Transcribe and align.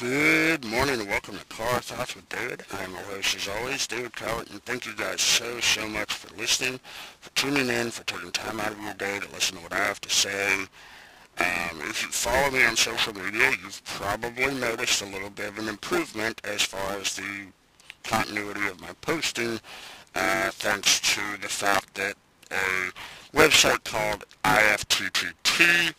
Good 0.00 0.64
morning 0.64 1.00
and 1.00 1.08
welcome 1.08 1.36
to 1.38 1.44
Car 1.46 1.80
Thoughts 1.80 2.14
with 2.14 2.28
David. 2.28 2.62
I'm 2.72 2.92
your 2.92 3.00
host 3.00 3.34
as 3.34 3.48
always, 3.48 3.84
David 3.84 4.12
Cowart, 4.12 4.48
and 4.48 4.62
thank 4.64 4.86
you 4.86 4.94
guys 4.94 5.20
so, 5.20 5.58
so 5.58 5.88
much 5.88 6.12
for 6.12 6.32
listening, 6.36 6.78
for 7.18 7.30
tuning 7.30 7.68
in, 7.68 7.90
for 7.90 8.04
taking 8.04 8.30
time 8.30 8.60
out 8.60 8.70
of 8.70 8.80
your 8.80 8.94
day 8.94 9.18
to 9.18 9.28
listen 9.32 9.56
to 9.56 9.62
what 9.64 9.72
I 9.72 9.78
have 9.78 10.00
to 10.02 10.08
say. 10.08 10.66
Um, 11.40 11.80
if 11.80 12.00
you 12.04 12.10
follow 12.10 12.52
me 12.52 12.64
on 12.64 12.76
social 12.76 13.12
media, 13.12 13.50
you've 13.60 13.82
probably 13.86 14.54
noticed 14.54 15.02
a 15.02 15.06
little 15.06 15.30
bit 15.30 15.48
of 15.48 15.58
an 15.58 15.66
improvement 15.66 16.40
as 16.44 16.62
far 16.62 16.92
as 16.92 17.16
the 17.16 17.48
continuity 18.04 18.68
of 18.68 18.80
my 18.80 18.92
posting, 19.00 19.58
uh, 20.14 20.50
thanks 20.52 21.00
to 21.12 21.20
the 21.42 21.48
fact 21.48 21.94
that 21.94 22.14
a 22.52 22.92
website 23.36 23.82
called 23.82 24.24
IFTTT, 24.44 25.92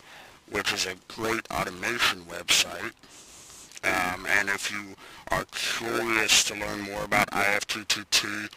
which 0.50 0.72
is 0.72 0.86
a 0.86 0.94
great 1.06 1.42
automation 1.50 2.20
website, 2.22 2.92
um, 3.84 4.26
and 4.26 4.48
if 4.48 4.70
you 4.70 4.94
are 5.30 5.44
curious 5.52 6.44
to 6.44 6.54
learn 6.54 6.80
more 6.80 7.04
about 7.04 7.30
IFTTT, 7.30 8.48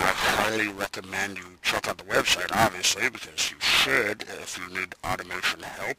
I 0.00 0.04
highly 0.06 0.68
recommend 0.68 1.38
you 1.38 1.58
check 1.62 1.88
out 1.88 1.98
the 1.98 2.04
website, 2.04 2.50
obviously, 2.52 3.10
because 3.10 3.50
you 3.50 3.56
should 3.58 4.22
if 4.22 4.56
you 4.56 4.72
need 4.72 4.94
automation 5.04 5.60
help. 5.62 5.96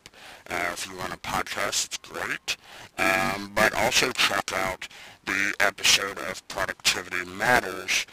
Uh, 0.50 0.70
if 0.72 0.88
you 0.88 0.94
run 0.94 1.12
a 1.12 1.18
podcast, 1.18 1.86
it's 1.86 1.98
great. 1.98 2.56
Um, 2.98 3.52
but 3.54 3.74
also 3.74 4.12
check 4.12 4.54
out 4.54 4.88
the 5.26 5.54
episode 5.60 6.18
of 6.18 6.48
Productivity 6.48 7.26
Matters. 7.26 8.06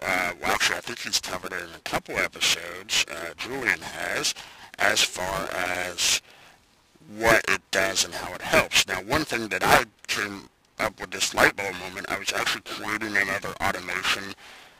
Uh, 0.00 0.32
well, 0.40 0.52
actually, 0.52 0.78
I 0.78 0.80
think 0.80 1.00
he's 1.00 1.20
covered 1.20 1.52
it 1.52 1.62
in 1.62 1.74
a 1.74 1.80
couple 1.84 2.16
episodes. 2.16 3.04
Uh, 3.10 3.34
Julian 3.36 3.80
has, 3.80 4.34
as 4.78 5.02
far 5.02 5.50
as 5.52 6.22
what 7.14 7.44
it 7.48 7.62
does 7.70 8.04
and 8.04 8.14
how 8.14 8.34
it 8.34 8.42
helps. 8.42 8.86
Now, 8.86 9.02
one 9.02 9.24
thing 9.24 9.48
that 9.48 9.62
I 9.62 9.84
came 10.06 10.48
up 10.78 11.00
with 11.00 11.10
this 11.10 11.34
light 11.34 11.56
bulb 11.56 11.74
moment, 11.80 12.06
I 12.10 12.18
was 12.18 12.32
actually 12.32 12.62
creating 12.62 13.16
another 13.16 13.54
automation, 13.60 14.34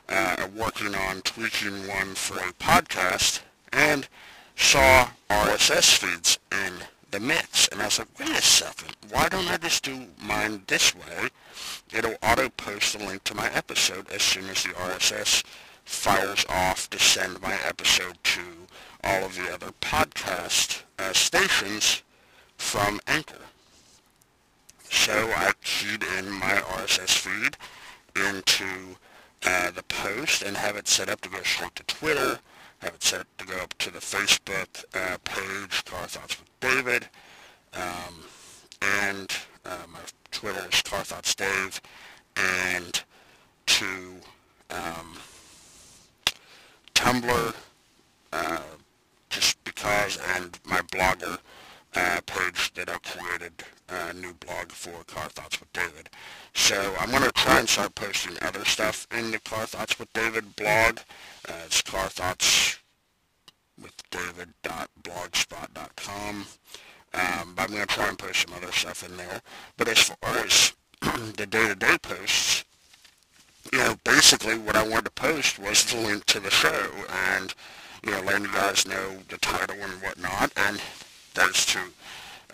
uh, 0.08 0.48
working 0.54 0.94
on 0.94 1.22
tweaking 1.22 1.86
one 1.86 2.14
for 2.14 2.38
a 2.38 2.52
podcast, 2.54 3.40
and 3.72 4.08
saw 4.56 5.10
RSS 5.30 5.96
feeds 5.96 6.38
in 6.50 6.72
the 7.10 7.20
mix. 7.20 7.68
And 7.68 7.80
I 7.80 7.86
was 7.86 7.98
like, 7.98 8.18
wait 8.18 8.30
a 8.30 8.42
second, 8.42 8.96
why 9.10 9.28
don't 9.28 9.48
I 9.50 9.56
just 9.58 9.84
do 9.84 10.06
mine 10.20 10.62
this 10.66 10.94
way? 10.94 11.28
It'll 11.92 12.16
auto-post 12.22 12.98
the 12.98 13.04
link 13.04 13.24
to 13.24 13.34
my 13.34 13.50
episode 13.52 14.10
as 14.10 14.22
soon 14.22 14.48
as 14.48 14.62
the 14.62 14.70
RSS 14.70 15.44
fires 15.84 16.44
off 16.48 16.90
to 16.90 16.98
send 16.98 17.40
my 17.40 17.56
episode 17.64 18.18
to 18.24 18.40
all 19.04 19.24
of 19.24 19.36
the 19.36 19.52
other 19.52 19.70
podcast 19.80 20.82
uh, 20.98 21.12
stations 21.12 22.02
from 22.56 23.00
Anchor. 23.06 23.38
So 24.90 25.12
I 25.12 25.52
keyed 25.62 26.04
in 26.18 26.30
my 26.30 26.54
RSS 26.54 27.18
feed 27.18 27.56
into 28.16 28.96
uh, 29.44 29.70
the 29.70 29.82
post 29.82 30.42
and 30.42 30.56
have 30.56 30.76
it 30.76 30.88
set 30.88 31.08
up 31.08 31.20
to 31.22 31.28
go 31.28 31.42
straight 31.42 31.74
to 31.76 31.82
Twitter, 31.84 32.40
have 32.78 32.94
it 32.94 33.02
set 33.02 33.26
to 33.38 33.46
go 33.46 33.56
up 33.58 33.74
to 33.78 33.90
the 33.90 33.98
Facebook 33.98 34.84
uh, 34.94 35.18
page, 35.24 35.84
Car 35.84 36.06
Thoughts 36.06 36.38
with 36.38 36.60
David, 36.60 37.08
um, 37.74 38.24
and 38.82 39.30
uh, 39.64 39.86
my 39.92 40.00
Twitter 40.30 40.66
is 40.72 40.82
Car 40.82 41.04
Thoughts 41.04 41.34
Dave, 41.34 41.80
and 42.36 43.02
to 43.66 44.20
um, 44.70 45.16
Tumblr, 46.94 47.54
uh, 48.32 48.58
just 49.30 49.62
because, 49.64 50.18
and 50.36 50.58
my 50.64 50.80
blogger, 50.80 51.38
that 52.86 52.94
I 52.94 52.98
created 52.98 53.64
a 53.88 54.12
new 54.12 54.34
blog 54.34 54.70
for 54.70 55.02
Car 55.04 55.28
Thoughts 55.28 55.58
with 55.60 55.72
David. 55.72 56.10
So 56.54 56.94
I'm 56.98 57.10
going 57.10 57.22
to 57.22 57.32
try 57.32 57.58
and 57.58 57.66
start 57.68 57.94
posting 57.94 58.36
other 58.42 58.64
stuff 58.64 59.06
in 59.16 59.30
the 59.30 59.38
Car 59.40 59.66
Thoughts 59.66 59.98
with 59.98 60.12
David 60.12 60.56
blog. 60.56 60.98
Uh, 61.48 61.52
it's 61.64 61.80
Car 61.82 62.08
Thoughts 62.08 62.78
with 63.80 63.94
David.blogspot.com. 64.10 66.46
Um, 67.14 67.54
but 67.54 67.62
I'm 67.62 67.70
going 67.70 67.86
to 67.86 67.86
try 67.86 68.08
and 68.08 68.18
post 68.18 68.46
some 68.46 68.56
other 68.56 68.72
stuff 68.72 69.08
in 69.08 69.16
there. 69.16 69.40
But 69.76 69.86
as 69.88 70.00
far 70.00 70.38
as 70.38 70.72
the 71.36 71.46
day-to-day 71.46 71.98
posts, 72.02 72.64
you 73.72 73.78
know, 73.78 73.96
basically 74.04 74.58
what 74.58 74.76
I 74.76 74.86
wanted 74.86 75.06
to 75.06 75.12
post 75.12 75.58
was 75.58 75.82
the 75.84 75.96
link 75.96 76.26
to 76.26 76.38
the 76.40 76.50
show 76.50 76.90
and, 77.34 77.54
you 78.04 78.10
know, 78.12 78.20
letting 78.20 78.44
you 78.44 78.52
guys 78.52 78.86
know 78.86 79.16
the 79.28 79.38
title 79.38 79.76
and 79.80 80.02
whatnot. 80.02 80.52
And 80.56 80.80
as 81.38 81.66
to 81.66 81.80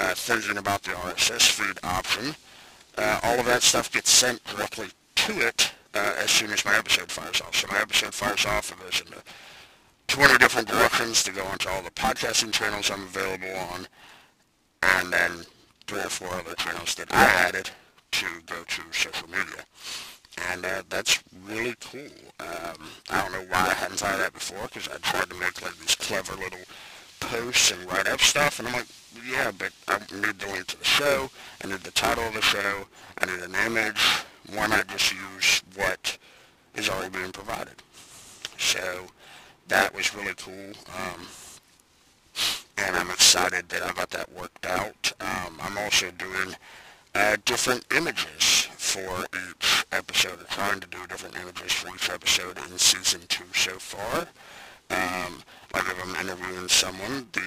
uh, 0.02 0.14
thinking 0.14 0.58
about 0.58 0.82
the 0.82 0.90
RSS 0.90 1.48
feed 1.50 1.78
option. 1.84 2.34
Uh, 2.98 3.20
all 3.22 3.38
of 3.38 3.46
that 3.46 3.62
stuff 3.62 3.90
gets 3.92 4.10
sent 4.10 4.42
directly 4.44 4.88
to 5.14 5.46
it 5.46 5.72
uh, 5.94 6.14
as 6.18 6.30
soon 6.30 6.50
as 6.50 6.64
my 6.64 6.76
episode 6.76 7.10
fires 7.10 7.40
off. 7.40 7.54
So 7.54 7.68
my 7.70 7.80
episode 7.80 8.12
fires 8.12 8.44
off 8.44 8.72
and 8.72 8.80
goes 8.80 9.00
into 9.00 9.22
20 10.08 10.38
different 10.38 10.68
directions 10.68 11.22
to 11.22 11.32
go 11.32 11.44
onto 11.44 11.68
all 11.68 11.82
the 11.82 11.90
podcasting 11.90 12.52
channels 12.52 12.90
I'm 12.90 13.04
available 13.04 13.54
on, 13.72 13.86
and 14.82 15.12
then 15.12 15.30
three 15.86 16.00
or 16.00 16.10
four 16.10 16.34
other 16.34 16.54
channels 16.54 16.94
that 16.96 17.14
I 17.14 17.24
added 17.24 17.70
to 18.12 18.26
go 18.46 18.62
to 18.66 18.82
social 18.90 19.28
media. 19.28 19.64
And 20.50 20.64
uh, 20.64 20.82
that's 20.88 21.22
really 21.46 21.74
cool. 21.80 22.10
Um, 22.40 22.88
I 23.10 23.22
don't 23.22 23.32
know 23.32 23.46
why 23.48 23.68
I 23.68 23.74
hadn't 23.74 23.98
thought 23.98 24.14
of 24.14 24.20
that 24.20 24.32
before, 24.32 24.66
because 24.66 24.88
I 24.88 24.96
tried 24.98 25.30
to 25.30 25.36
make 25.36 25.62
like 25.62 25.78
these 25.78 25.94
clever 25.94 26.34
little 26.34 26.58
posts 27.22 27.70
and 27.72 27.84
write 27.90 28.06
up 28.08 28.20
stuff, 28.20 28.58
and 28.58 28.68
I'm 28.68 28.74
like, 28.74 28.86
yeah, 29.28 29.50
but 29.56 29.72
I 29.88 29.98
need 30.14 30.38
the 30.38 30.46
link 30.46 30.66
to 30.68 30.78
the 30.78 30.84
show, 30.84 31.30
I 31.62 31.68
need 31.68 31.80
the 31.80 31.90
title 31.90 32.24
of 32.24 32.34
the 32.34 32.42
show, 32.42 32.86
I 33.18 33.26
need 33.26 33.40
an 33.40 33.54
image. 33.66 34.00
Why 34.52 34.66
not 34.66 34.88
just 34.88 35.12
use 35.12 35.62
what 35.76 36.18
is 36.74 36.88
already 36.88 37.16
being 37.16 37.32
provided? 37.32 37.74
So 38.58 39.06
that 39.68 39.94
was 39.94 40.14
really 40.14 40.34
cool, 40.36 40.72
um, 40.88 41.26
and 42.78 42.96
I'm 42.96 43.10
excited 43.10 43.68
that 43.68 43.82
I 43.82 43.92
got 43.92 44.10
that 44.10 44.32
worked 44.32 44.66
out. 44.66 45.12
Um, 45.20 45.58
I'm 45.62 45.78
also 45.78 46.10
doing 46.10 46.56
uh, 47.14 47.36
different 47.44 47.86
images 47.94 48.68
for 48.76 49.26
each 49.32 49.84
episode, 49.92 50.40
or 50.40 50.44
trying 50.44 50.80
to 50.80 50.88
do 50.88 50.98
different 51.08 51.36
images 51.36 51.72
for 51.72 51.94
each 51.94 52.10
episode 52.10 52.58
in 52.58 52.78
season 52.78 53.20
two 53.28 53.44
so 53.54 53.72
far. 53.78 54.26
Um, 54.90 55.42
I'm 55.61 55.61
interviewing 56.22 56.68
someone, 56.68 57.26
the 57.32 57.42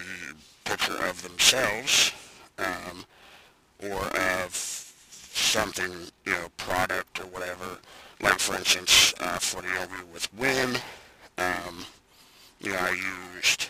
picture 0.66 1.06
of 1.06 1.22
themselves 1.24 2.12
um, 2.58 3.06
or 3.82 4.02
of 4.44 4.52
something, 4.52 5.92
you 6.26 6.34
know, 6.34 6.48
product 6.58 7.22
or 7.22 7.28
whatever. 7.28 7.78
Like 8.22 8.40
for 8.40 8.56
instance, 8.56 9.14
uh, 9.20 9.40
for 9.40 9.62
the 9.62 9.70
interview 9.70 10.06
with 10.14 10.34
Win, 10.34 10.76
um, 11.38 11.86
you 12.60 12.72
know, 12.72 12.80
I 12.80 12.92
used 13.36 13.68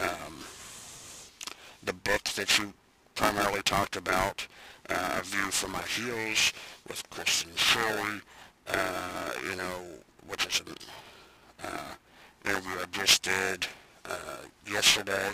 um, 0.00 0.44
the 1.82 1.92
book 1.92 2.24
that 2.24 2.58
you 2.58 2.72
primarily 3.14 3.62
talked 3.62 3.96
about, 3.96 4.46
uh, 4.88 5.18
A 5.20 5.22
View 5.24 5.50
from 5.50 5.72
My 5.72 5.82
Heels 5.82 6.54
with 6.88 7.08
Kristen 7.10 7.54
Sherry, 7.56 8.22
uh, 8.68 9.32
you 9.48 9.56
know, 9.56 9.80
which 10.26 10.46
is 10.46 10.60
an 10.60 10.74
uh, 11.64 11.94
interview 12.46 12.72
I 12.80 12.84
just 12.92 13.22
did 13.22 13.66
uh, 14.08 14.36
yesterday. 14.70 15.30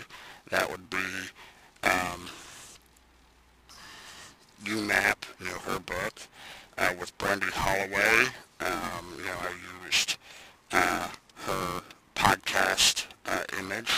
That 0.49 0.69
would 0.69 0.89
be 0.89 0.97
um, 1.83 2.27
UMAP, 4.63 5.15
you 5.39 5.45
know, 5.45 5.59
her 5.59 5.79
book, 5.79 6.13
uh, 6.77 6.93
with 6.99 7.17
Brandy 7.17 7.47
Holloway. 7.51 8.27
Um, 8.59 9.13
you 9.17 9.25
know, 9.25 9.37
I 9.41 9.85
used 9.85 10.17
uh, 10.71 11.07
her 11.45 11.81
podcast 12.15 13.05
uh, 13.25 13.43
image 13.59 13.93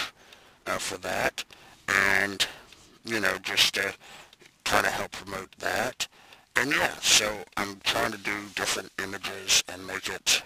uh, 0.68 0.78
for 0.78 0.98
that, 0.98 1.44
and 1.88 2.46
you 3.06 3.20
know, 3.20 3.38
just 3.42 3.74
to 3.76 3.94
kind 4.64 4.86
of 4.86 4.94
help 4.94 5.12
promote 5.12 5.52
that. 5.60 6.08
And 6.56 6.72
yeah, 6.72 6.94
so 7.02 7.44
I'm 7.58 7.80
trying 7.84 8.12
to 8.12 8.18
do 8.18 8.34
different 8.56 8.92
images 9.02 9.64
and 9.68 9.86
make 9.88 10.08
it, 10.10 10.44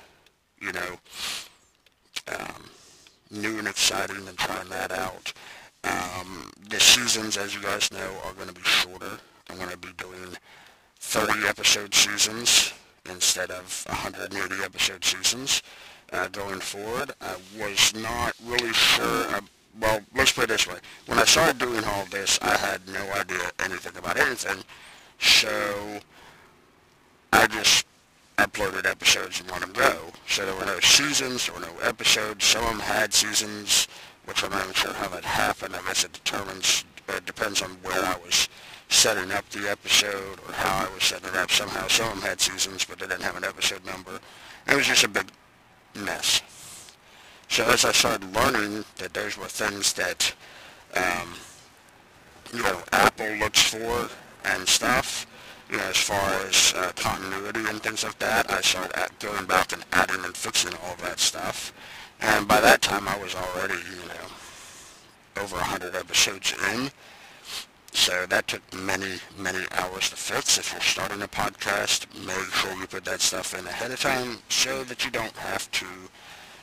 you 0.61 0.71
know, 0.71 0.97
um, 2.27 2.69
new 3.31 3.57
and 3.59 3.67
exciting 3.67 4.27
and 4.27 4.37
trying 4.37 4.69
that 4.69 4.91
out. 4.91 5.33
Um, 5.83 6.51
the 6.69 6.79
seasons, 6.79 7.37
as 7.37 7.53
you 7.53 7.61
guys 7.61 7.91
know, 7.91 8.11
are 8.25 8.33
going 8.33 8.47
to 8.47 8.53
be 8.53 8.61
shorter. 8.63 9.19
I'm 9.49 9.57
going 9.57 9.69
to 9.69 9.77
be 9.77 9.93
doing 9.97 10.35
30 10.99 11.47
episode 11.47 11.93
seasons 11.93 12.73
instead 13.09 13.51
of 13.51 13.85
180 13.87 14.63
episode 14.63 15.03
seasons 15.03 15.61
uh, 16.11 16.27
going 16.29 16.59
forward. 16.59 17.11
I 17.21 17.35
was 17.59 17.93
not 17.95 18.33
really 18.45 18.73
sure. 18.73 19.39
Well, 19.79 19.99
let's 20.15 20.31
put 20.31 20.45
it 20.45 20.47
this 20.47 20.67
way. 20.67 20.77
When 21.05 21.19
I 21.19 21.25
started 21.25 21.57
doing 21.59 21.83
all 21.83 22.05
this, 22.05 22.39
I 22.41 22.55
had 22.57 22.87
no 22.87 23.01
idea 23.13 23.51
anything 23.63 23.95
about 23.97 24.17
anything. 24.17 24.63
So 25.19 25.99
I 27.33 27.47
just 27.47 27.85
uploaded 28.37 28.85
episodes 28.85 29.41
in 29.41 29.47
one 29.47 29.61
go. 29.73 29.97
So 30.27 30.45
there 30.45 30.55
were 30.55 30.65
no 30.65 30.79
seasons, 30.79 31.45
there 31.45 31.55
were 31.55 31.65
no 31.65 31.77
episodes. 31.81 32.45
Some 32.45 32.63
of 32.63 32.69
them 32.71 32.79
had 32.79 33.13
seasons, 33.13 33.87
which 34.25 34.43
I'm 34.43 34.51
not 34.51 34.75
sure 34.75 34.93
how 34.93 35.09
that 35.09 35.23
happened. 35.23 35.75
I 35.75 35.81
guess 35.87 36.03
it 36.03 36.13
determines, 36.13 36.85
it 37.07 37.25
depends 37.25 37.61
on 37.61 37.71
where 37.83 38.03
I 38.03 38.17
was 38.25 38.49
setting 38.89 39.31
up 39.31 39.47
the 39.49 39.69
episode 39.69 40.39
or 40.47 40.53
how 40.53 40.85
I 40.85 40.93
was 40.93 41.03
setting 41.03 41.29
it 41.29 41.35
up. 41.35 41.49
Somehow 41.51 41.87
some 41.87 42.07
of 42.07 42.13
them 42.15 42.29
had 42.29 42.41
seasons, 42.41 42.85
but 42.85 42.99
they 42.99 43.07
didn't 43.07 43.23
have 43.23 43.37
an 43.37 43.43
episode 43.43 43.85
number. 43.85 44.19
It 44.67 44.75
was 44.75 44.87
just 44.87 45.03
a 45.03 45.09
big 45.09 45.27
mess. 45.95 46.41
So 47.47 47.63
as 47.65 47.85
I 47.85 47.91
started 47.91 48.33
learning 48.33 48.85
that 48.97 49.13
those 49.13 49.37
were 49.37 49.45
things 49.45 49.93
that, 49.93 50.33
um, 50.95 51.33
you 52.53 52.63
know, 52.63 52.81
Apple 52.91 53.31
looks 53.35 53.61
for 53.61 54.09
and 54.43 54.67
stuff, 54.67 55.27
you 55.69 55.77
know, 55.77 55.83
as 55.83 55.97
far 55.97 56.29
as 56.47 56.73
uh, 56.75 56.91
continuity 56.95 57.61
and 57.67 57.81
things 57.81 58.03
like 58.03 58.19
that, 58.19 58.51
I 58.51 58.61
started 58.61 58.93
going 59.19 59.45
back 59.45 59.73
and 59.73 59.83
adding 59.91 60.23
and 60.23 60.35
fixing 60.35 60.73
all 60.83 60.95
that 61.01 61.19
stuff. 61.19 61.73
And 62.21 62.47
by 62.47 62.61
that 62.61 62.81
time, 62.81 63.07
I 63.07 63.17
was 63.17 63.35
already, 63.35 63.75
you 63.75 64.07
know, 64.07 65.41
over 65.41 65.55
100 65.55 65.95
episodes 65.95 66.53
in. 66.73 66.91
So 67.93 68.25
that 68.25 68.47
took 68.47 68.61
many, 68.73 69.19
many 69.37 69.65
hours 69.71 70.09
to 70.09 70.15
fix. 70.15 70.57
If 70.57 70.73
you're 70.73 70.81
starting 70.81 71.21
a 71.21 71.27
podcast, 71.27 72.07
make 72.25 72.53
sure 72.53 72.73
you 72.77 72.87
put 72.87 73.05
that 73.05 73.21
stuff 73.21 73.57
in 73.57 73.65
ahead 73.65 73.91
of 73.91 73.99
time 73.99 74.39
so 74.49 74.83
that 74.83 75.05
you 75.05 75.11
don't 75.11 75.35
have 75.37 75.71
to 75.71 75.85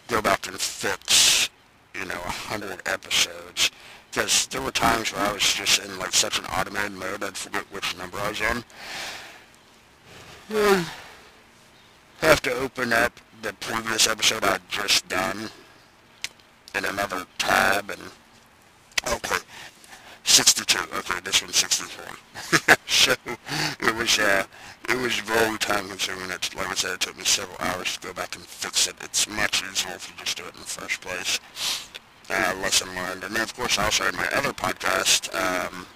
go 0.09 0.21
back 0.21 0.47
and 0.47 0.61
fix, 0.61 1.49
you 1.95 2.05
know, 2.05 2.17
100 2.17 2.83
episodes. 2.87 3.71
Because 4.13 4.47
there 4.49 4.61
were 4.61 4.71
times 4.71 5.11
where 5.11 5.23
I 5.23 5.33
was 5.33 5.43
just 5.43 5.83
in 5.83 5.99
like 5.99 6.13
such 6.13 6.39
an 6.39 6.45
automated 6.45 6.93
mode, 6.93 7.25
I'd 7.25 7.35
forget 7.35 7.65
which 7.73 7.97
number 7.97 8.19
I 8.19 8.29
was 8.29 8.43
on. 8.43 8.65
Hmm. 10.49 10.83
have 12.21 12.43
to 12.43 12.53
open 12.53 12.93
up 12.93 13.19
the 13.41 13.55
previous 13.55 14.07
episode 14.07 14.45
I'd 14.45 14.69
just 14.69 15.09
done 15.09 15.49
in 16.75 16.85
another 16.85 17.25
tab 17.39 17.91
and 17.91 18.03
okay 19.09 19.37
62 20.25 20.79
okay 20.95 21.21
this 21.25 21.41
one's 21.41 21.57
64. 21.57 22.77
so 22.87 23.15
it 23.81 23.97
was 23.97 24.19
uh 24.19 24.45
it 24.91 24.99
was 24.99 25.17
very 25.21 25.57
time 25.57 25.89
consuming 25.89 26.31
it 26.31 26.55
like 26.55 26.69
I 26.69 26.75
said 26.75 26.93
it 26.93 27.01
took 27.01 27.17
me 27.17 27.25
several 27.25 27.57
hours 27.61 27.97
to 27.97 28.09
go 28.09 28.13
back 28.13 28.37
and 28.37 28.45
fix 28.45 28.87
it 28.89 28.97
it's 29.01 29.27
much 29.27 29.63
easier 29.63 29.95
if 29.95 30.11
you 30.11 30.15
just 30.23 30.37
do 30.37 30.45
it 30.45 30.55
in 30.55 30.61
the 30.61 30.67
first 30.67 31.01
place 31.01 31.41
uh, 32.33 32.55
lesson 32.63 32.89
learned 32.95 33.25
and 33.25 33.35
then 33.35 33.43
of 33.43 33.55
course 33.55 33.79
I 33.79 33.85
also 33.85 34.05
had 34.05 34.15
my 34.15 34.29
other 34.35 34.53
podcast 34.53 35.35
um 35.35 35.87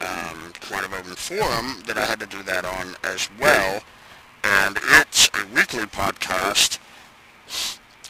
um, 0.00 0.52
Quantum 0.60 0.92
Open 0.94 1.14
Forum 1.16 1.82
that 1.86 1.98
I 1.98 2.04
had 2.04 2.20
to 2.20 2.26
do 2.26 2.42
that 2.44 2.64
on 2.64 2.94
as 3.02 3.28
well 3.38 3.82
and 4.44 4.78
it's 5.00 5.28
a 5.34 5.46
weekly 5.54 5.84
podcast. 5.84 6.78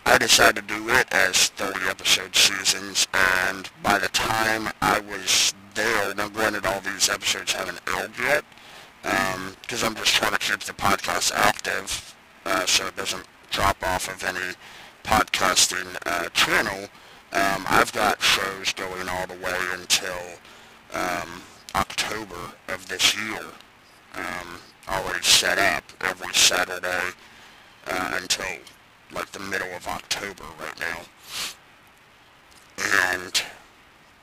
I 0.04 0.18
decided 0.18 0.68
to 0.68 0.74
do 0.74 0.88
it 0.88 1.06
as 1.12 1.48
30 1.48 1.80
episode 1.88 2.34
seasons, 2.34 3.06
and 3.12 3.68
by 3.82 3.98
the 3.98 4.08
time 4.08 4.68
I 4.80 5.00
was 5.00 5.54
there, 5.74 6.14
now 6.14 6.28
granted 6.28 6.66
all 6.66 6.80
these 6.80 7.08
episodes 7.08 7.52
haven't 7.52 7.80
aired 7.88 8.12
yet, 8.18 8.44
because 9.02 9.82
um, 9.82 9.90
I'm 9.90 9.94
just 9.96 10.14
trying 10.14 10.32
to 10.32 10.38
keep 10.38 10.60
the 10.60 10.72
podcast 10.72 11.32
active 11.34 12.14
uh, 12.44 12.66
so 12.66 12.86
it 12.86 12.96
doesn't 12.96 13.26
drop 13.50 13.76
off 13.82 14.08
of 14.08 14.24
any 14.24 14.54
podcasting 15.04 15.96
uh, 16.06 16.28
channel. 16.30 16.88
Um, 17.32 17.64
I've 17.68 17.92
got 17.92 18.22
shows 18.22 18.72
going 18.72 19.08
all 19.08 19.26
the 19.26 19.34
way 19.34 19.58
until 19.74 20.16
um, 20.94 21.42
October 21.74 22.52
of 22.68 22.88
this 22.88 23.16
year. 23.16 23.42
Um, 24.14 24.58
already 24.88 25.22
set 25.22 25.58
up 25.58 25.84
every 26.00 26.32
Saturday 26.32 27.10
uh, 27.86 28.18
until 28.20 28.46
like 29.12 29.30
the 29.32 29.40
middle 29.40 29.68
of 29.74 29.86
October 29.86 30.44
right 30.60 30.80
now. 30.80 31.00
And 33.12 33.42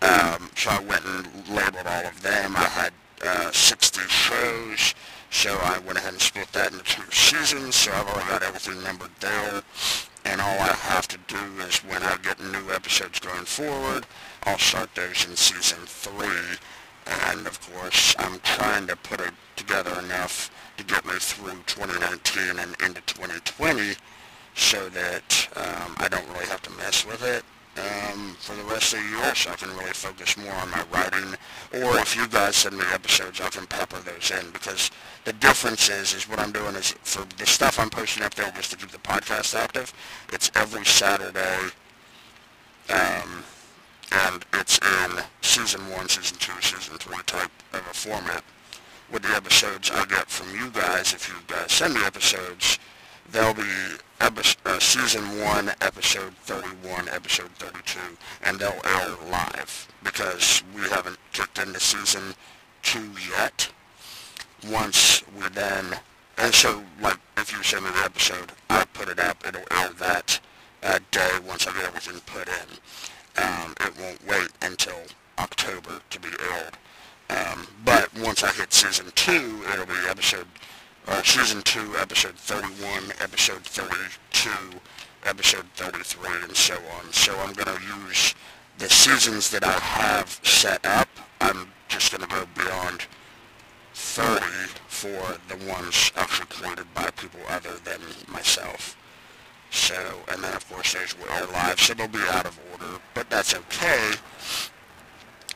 um, 0.02 0.50
so 0.56 0.72
I 0.72 0.80
went 0.80 1.06
and 1.06 1.28
labeled 1.50 1.88
all 1.88 2.06
of 2.06 2.22
them. 2.22 2.56
I 2.56 2.64
had 2.64 2.94
uh, 3.26 3.52
60 3.52 4.02
shows, 4.02 4.96
so 5.30 5.58
I 5.62 5.80
went 5.80 5.98
ahead 5.98 6.14
and 6.14 6.22
split 6.22 6.52
that 6.54 6.72
into 6.72 6.84
two 6.84 7.12
seasons, 7.12 7.76
so 7.76 7.92
I've 7.92 8.08
already 8.08 8.30
got 8.30 8.44
everything 8.44 8.84
numbered 8.84 9.12
there. 9.20 9.62
And 10.26 10.42
all 10.42 10.60
I 10.60 10.74
have 10.74 11.08
to 11.10 11.18
do 11.28 11.38
is 11.68 11.78
when 11.78 12.04
I 12.04 12.18
get 12.18 12.40
new 12.40 12.72
episodes 12.72 13.20
going 13.20 13.46
forward, 13.46 14.06
I'll 14.44 14.58
start 14.58 14.94
those 14.96 15.26
in 15.28 15.36
season 15.36 15.80
three. 15.86 16.58
And 17.30 17.46
of 17.46 17.60
course, 17.72 18.16
I'm 18.18 18.40
trying 18.40 18.88
to 18.88 18.96
put 18.96 19.22
it 19.22 19.34
together 19.56 19.98
enough 20.00 20.50
to 20.78 20.84
get 20.84 21.06
me 21.06 21.14
through 21.14 21.62
2019 21.68 22.60
and 22.60 22.76
into 22.82 23.02
2020 23.02 23.94
so 24.56 24.90
that 24.90 25.50
um, 25.56 25.96
I 25.98 26.08
don't 26.10 26.28
really 26.30 26.48
have 26.48 26.62
to 26.64 26.72
mess 26.72 27.06
with 27.06 27.24
it 27.24 27.44
um, 27.78 28.36
for 28.40 28.56
the 28.56 28.64
rest 28.64 28.94
of 28.94 29.00
the 29.00 29.10
year 29.10 29.36
so 29.36 29.52
I 29.52 29.56
can 29.56 29.70
really 29.78 29.92
focus 29.92 30.38
more 30.38 30.54
on 30.54 30.72
my 30.72 30.84
writing. 30.92 31.36
Or 31.74 31.98
if 32.00 32.16
you 32.16 32.28
guys 32.28 32.56
send 32.56 32.78
me 32.78 32.86
episodes 32.94 33.42
I 33.42 33.50
can 33.50 33.68
pepper 33.68 34.00
those 34.00 34.32
in 34.32 34.52
because 34.52 34.92
the 35.26 35.34
difference 35.34 35.90
is 35.90 36.14
is 36.14 36.30
what 36.30 36.40
I'm 36.40 36.52
doing 36.52 36.76
is 36.76 36.96
for 37.04 37.26
the 37.38 37.46
stuff 37.46 37.80
I'm 37.80 37.90
posting 37.90 38.24
up 38.24 38.34
there 38.36 38.52
just 38.52 38.72
to 38.72 38.78
keep 38.78 38.90
the 38.90 38.98
podcast 39.00 39.56
active 39.56 39.94
it's 40.32 40.52
every 40.56 40.86
Saturday 40.86 41.72
um, 42.90 43.44
and 44.12 44.46
it's 44.54 44.78
in 44.80 45.24
season 45.42 45.90
1, 45.90 46.10
season 46.10 46.38
2, 46.38 46.62
season 46.62 46.98
3 46.98 47.18
type 47.26 47.52
of 47.74 47.80
a 47.80 47.94
format. 47.94 48.44
With 49.12 49.24
the 49.24 49.36
episodes 49.36 49.92
I 49.92 50.06
get 50.06 50.30
from 50.30 50.56
you 50.56 50.70
guys, 50.72 51.14
if 51.14 51.28
you 51.28 51.36
guys 51.48 51.72
send 51.72 51.94
me 51.94 52.06
episodes, 52.06 52.80
they'll 53.32 53.54
be 53.54 53.64
uh, 54.20 54.80
season 54.80 55.24
1, 55.42 55.70
episode 55.82 56.34
31, 56.44 57.10
episode 57.10 57.50
32, 57.60 58.00
and 58.44 58.60
they'll 58.60 58.82
air 58.86 59.16
live, 59.30 59.88
because 60.04 60.64
we 60.76 60.82
haven't 60.82 61.18
kicked 61.34 61.60
into 61.60 61.80
season 61.80 62.36
2 62.84 63.12
yet. 63.30 63.72
Once 64.70 65.24
we 65.36 65.48
then, 65.50 66.00
and 66.38 66.54
so, 66.54 66.84
like, 67.02 67.18
if 67.38 67.52
you 67.52 67.62
send 67.64 67.86
me 67.86 67.92
the 67.92 68.04
episode, 68.04 68.52
I 68.70 68.86
put 68.86 69.10
it 69.10 69.20
up, 69.20 69.38
it'll 69.48 69.62
air 69.72 69.90
that 70.00 70.40
uh, 70.84 71.00
day 71.12 71.32
once 71.46 71.68
I 71.68 71.74
get 71.74 71.86
everything 71.86 72.20
put 72.26 72.48
in. 72.48 73.44
Um, 73.44 73.74
it 73.82 73.94
won't 74.00 74.26
wait 74.28 74.50
until 74.62 74.96
October 75.38 76.00
to 76.10 76.20
be 76.20 76.30
aired. 76.52 76.78
Um, 77.30 77.68
but 77.84 78.10
once 78.20 78.44
I 78.44 78.52
hit 78.52 78.72
season 78.72 79.08
two, 79.16 79.62
it'll 79.72 79.86
be 79.86 79.94
episode, 80.08 80.48
uh, 81.08 81.22
season 81.24 81.62
two, 81.62 81.96
episode 82.00 82.36
31, 82.36 83.12
episode 83.22 83.64
32, 83.64 84.50
episode 85.26 85.66
33, 85.76 86.30
and 86.44 86.56
so 86.56 86.76
on. 86.98 87.12
So 87.14 87.38
I'm 87.40 87.54
going 87.54 87.78
to 87.78 87.84
use 88.08 88.36
the 88.78 88.90
seasons 88.90 89.50
that 89.52 89.64
I 89.64 89.72
have 89.72 90.40
set 90.44 90.86
up. 90.86 91.08
I'm 91.42 91.72
just 91.88 92.12
going 92.12 92.28
to 92.28 92.36
go 92.36 92.46
beyond 92.56 93.06
30 93.94 94.46
for 94.88 95.38
the 95.48 95.58
ones 95.68 96.12
actually 96.16 96.48
created 96.48 96.94
by 96.94 97.10
people 97.12 97.40
other 97.50 97.76
than 97.84 98.00
myself. 98.28 98.98
So, 99.72 99.96
and 100.32 100.44
then 100.44 100.54
of 100.54 100.68
course 100.70 100.94
there's 100.94 101.18
Will 101.18 101.52
Live, 101.52 101.80
so 101.80 101.94
they'll 101.94 102.08
be 102.08 102.20
out 102.30 102.46
of 102.46 102.60
order, 102.72 103.00
but 103.14 103.30
that's 103.30 103.54
okay 103.54 104.14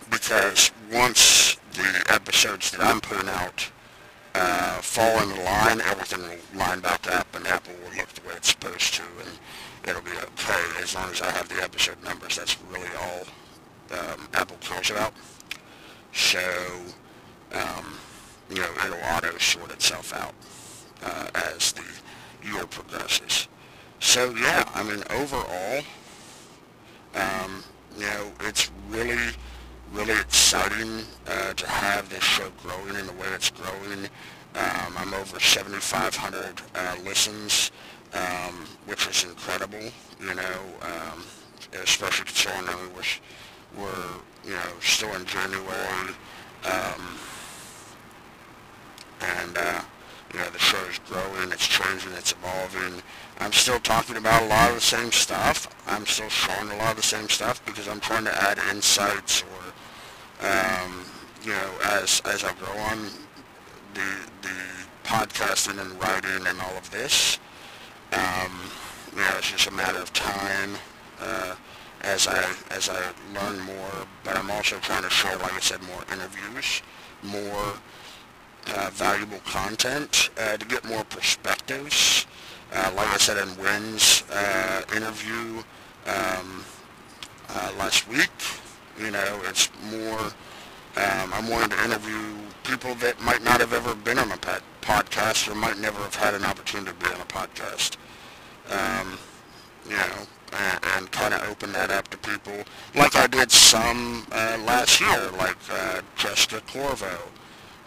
because 0.09 0.71
once 0.91 1.57
the 1.73 2.05
episodes 2.09 2.71
that 2.71 2.81
I'm 2.81 2.99
putting 2.99 3.29
out 3.29 3.71
uh, 4.39 4.79
fall 4.81 5.21
in 5.21 5.29
line, 5.43 5.81
everything 5.81 6.21
will 6.21 6.59
line 6.59 6.79
back 6.79 7.11
up 7.11 7.27
and 7.35 7.45
Apple 7.45 7.73
will 7.83 7.95
look 7.97 8.07
the 8.09 8.27
way 8.27 8.33
it's 8.35 8.49
supposed 8.49 8.93
to 8.93 9.03
and 9.19 9.39
it'll 9.83 10.01
be 10.01 10.11
okay 10.11 10.81
as 10.81 10.95
long 10.95 11.09
as 11.11 11.21
I 11.21 11.29
have 11.31 11.49
the 11.49 11.61
episode 11.61 12.01
numbers. 12.03 12.37
That's 12.37 12.57
really 12.71 12.87
all 13.01 13.23
um, 13.91 14.29
Apple 14.33 14.57
cares 14.61 14.91
about. 14.91 15.13
So, 16.13 16.39
um, 17.51 17.97
you 18.49 18.61
know, 18.61 18.71
it'll 18.85 19.15
auto 19.15 19.37
sort 19.37 19.71
itself 19.71 20.13
out 20.13 20.33
uh, 21.03 21.27
as 21.55 21.73
the 21.73 21.83
year 22.47 22.65
progresses. 22.65 23.49
So 23.99 24.33
yeah, 24.35 24.63
I 24.73 24.83
mean 24.83 25.03
overall, 25.09 25.83
um, 27.13 27.63
you 27.97 28.05
know, 28.05 28.31
it's 28.41 28.71
really 28.89 29.33
really 29.93 30.19
exciting 30.19 31.03
uh, 31.27 31.53
to 31.53 31.67
have 31.67 32.09
this 32.09 32.23
show 32.23 32.49
growing 32.61 32.95
in 32.95 33.05
the 33.07 33.13
way 33.13 33.27
it's 33.33 33.49
growing. 33.49 34.05
Um, 34.55 34.93
I'm 34.97 35.13
over 35.13 35.39
7,500 35.39 36.61
uh, 36.75 36.95
listens, 37.03 37.71
um, 38.13 38.65
which 38.85 39.07
is 39.07 39.23
incredible, 39.23 39.91
you 40.19 40.35
know, 40.35 40.59
um, 40.81 41.23
especially 41.83 42.25
considering 42.25 42.65
that 42.65 42.77
we 42.77 42.87
we're, 42.87 43.83
we're, 43.83 44.09
you 44.45 44.51
know, 44.51 44.79
still 44.81 45.13
in 45.13 45.25
January. 45.25 46.13
Um, 46.65 47.17
and, 49.21 49.57
uh, 49.57 49.81
you 50.33 50.39
know, 50.39 50.49
the 50.49 50.59
show 50.59 50.77
is 50.89 50.99
growing, 50.99 51.51
it's 51.51 51.67
changing, 51.67 52.13
it's 52.13 52.31
evolving. 52.33 53.01
I'm 53.39 53.53
still 53.53 53.79
talking 53.79 54.17
about 54.17 54.43
a 54.43 54.45
lot 54.45 54.69
of 54.69 54.75
the 54.75 54.81
same 54.81 55.11
stuff. 55.11 55.67
I'm 55.87 56.05
still 56.05 56.29
showing 56.29 56.69
a 56.71 56.77
lot 56.77 56.91
of 56.91 56.97
the 56.97 57.03
same 57.03 57.29
stuff 57.29 57.63
because 57.65 57.87
I'm 57.87 57.99
trying 57.99 58.25
to 58.25 58.43
add 58.43 58.59
insights 58.71 59.43
or 59.43 59.68
um, 60.41 61.05
you 61.43 61.51
know, 61.51 61.71
as 61.83 62.21
as 62.25 62.43
I 62.43 62.53
grow 62.53 62.77
on 62.77 63.07
the 63.93 64.09
the 64.41 64.55
podcasting 65.03 65.79
and 65.81 65.99
writing 66.01 66.47
and 66.47 66.59
all 66.61 66.77
of 66.77 66.89
this, 66.91 67.39
um, 68.13 68.51
you 69.11 69.19
know, 69.19 69.37
it's 69.37 69.51
just 69.51 69.67
a 69.67 69.71
matter 69.71 69.99
of 69.99 70.13
time 70.13 70.75
uh, 71.21 71.55
as 72.01 72.27
I 72.27 72.45
as 72.71 72.89
I 72.89 73.01
learn 73.33 73.59
more. 73.61 74.07
But 74.23 74.37
I'm 74.37 74.51
also 74.51 74.77
trying 74.79 75.03
to 75.03 75.09
share, 75.09 75.37
like 75.37 75.53
I 75.53 75.59
said, 75.59 75.81
more 75.83 76.03
interviews 76.11 76.81
more 77.23 77.73
uh, 78.75 78.89
valuable 78.93 79.39
content, 79.39 80.29
uh, 80.37 80.57
to 80.57 80.65
get 80.65 80.85
more 80.85 81.03
perspectives. 81.05 82.25
Uh, 82.73 82.91
like 82.95 83.07
I 83.07 83.17
said 83.17 83.37
in 83.37 83.57
Wynn's 83.57 84.23
uh, 84.31 84.83
interview 84.95 85.63
um, 86.05 86.63
uh, 87.49 87.71
last 87.77 88.07
week, 88.07 88.29
you 88.99 89.11
know, 89.11 89.41
it's 89.45 89.69
more, 89.91 90.19
um, 90.97 91.33
I'm 91.33 91.49
wanting 91.49 91.69
to 91.77 91.83
interview 91.83 92.35
people 92.63 92.95
that 92.95 93.21
might 93.21 93.43
not 93.43 93.59
have 93.59 93.73
ever 93.73 93.95
been 93.95 94.19
on 94.19 94.31
a 94.31 94.37
podcast 94.81 95.49
or 95.49 95.55
might 95.55 95.77
never 95.79 96.01
have 96.01 96.15
had 96.15 96.33
an 96.33 96.43
opportunity 96.43 96.91
to 96.91 97.05
be 97.05 97.13
on 97.13 97.21
a 97.21 97.25
podcast. 97.25 97.97
Um, 98.69 99.17
you 99.85 99.95
know, 99.95 100.27
and, 100.53 100.79
and 100.95 101.11
kind 101.11 101.33
of 101.33 101.47
open 101.49 101.71
that 101.73 101.91
up 101.91 102.07
to 102.09 102.17
people, 102.17 102.63
like 102.95 103.15
I 103.15 103.27
did 103.27 103.51
some 103.51 104.27
uh, 104.31 104.57
last 104.65 104.99
year, 104.99 105.31
like 105.37 105.57
uh, 105.71 106.01
Jessica 106.15 106.61
Corvo. 106.67 107.17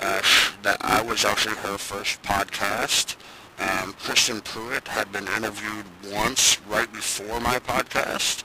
Uh, 0.00 0.20
that 0.62 0.78
I 0.80 1.00
was 1.00 1.24
actually 1.24 1.54
her 1.56 1.78
first 1.78 2.20
podcast. 2.22 3.14
Um, 3.60 3.92
Kristen 3.92 4.40
Pruitt 4.40 4.88
had 4.88 5.12
been 5.12 5.28
interviewed 5.28 5.84
once 6.10 6.60
right 6.68 6.92
before 6.92 7.38
my 7.38 7.60
podcast. 7.60 8.42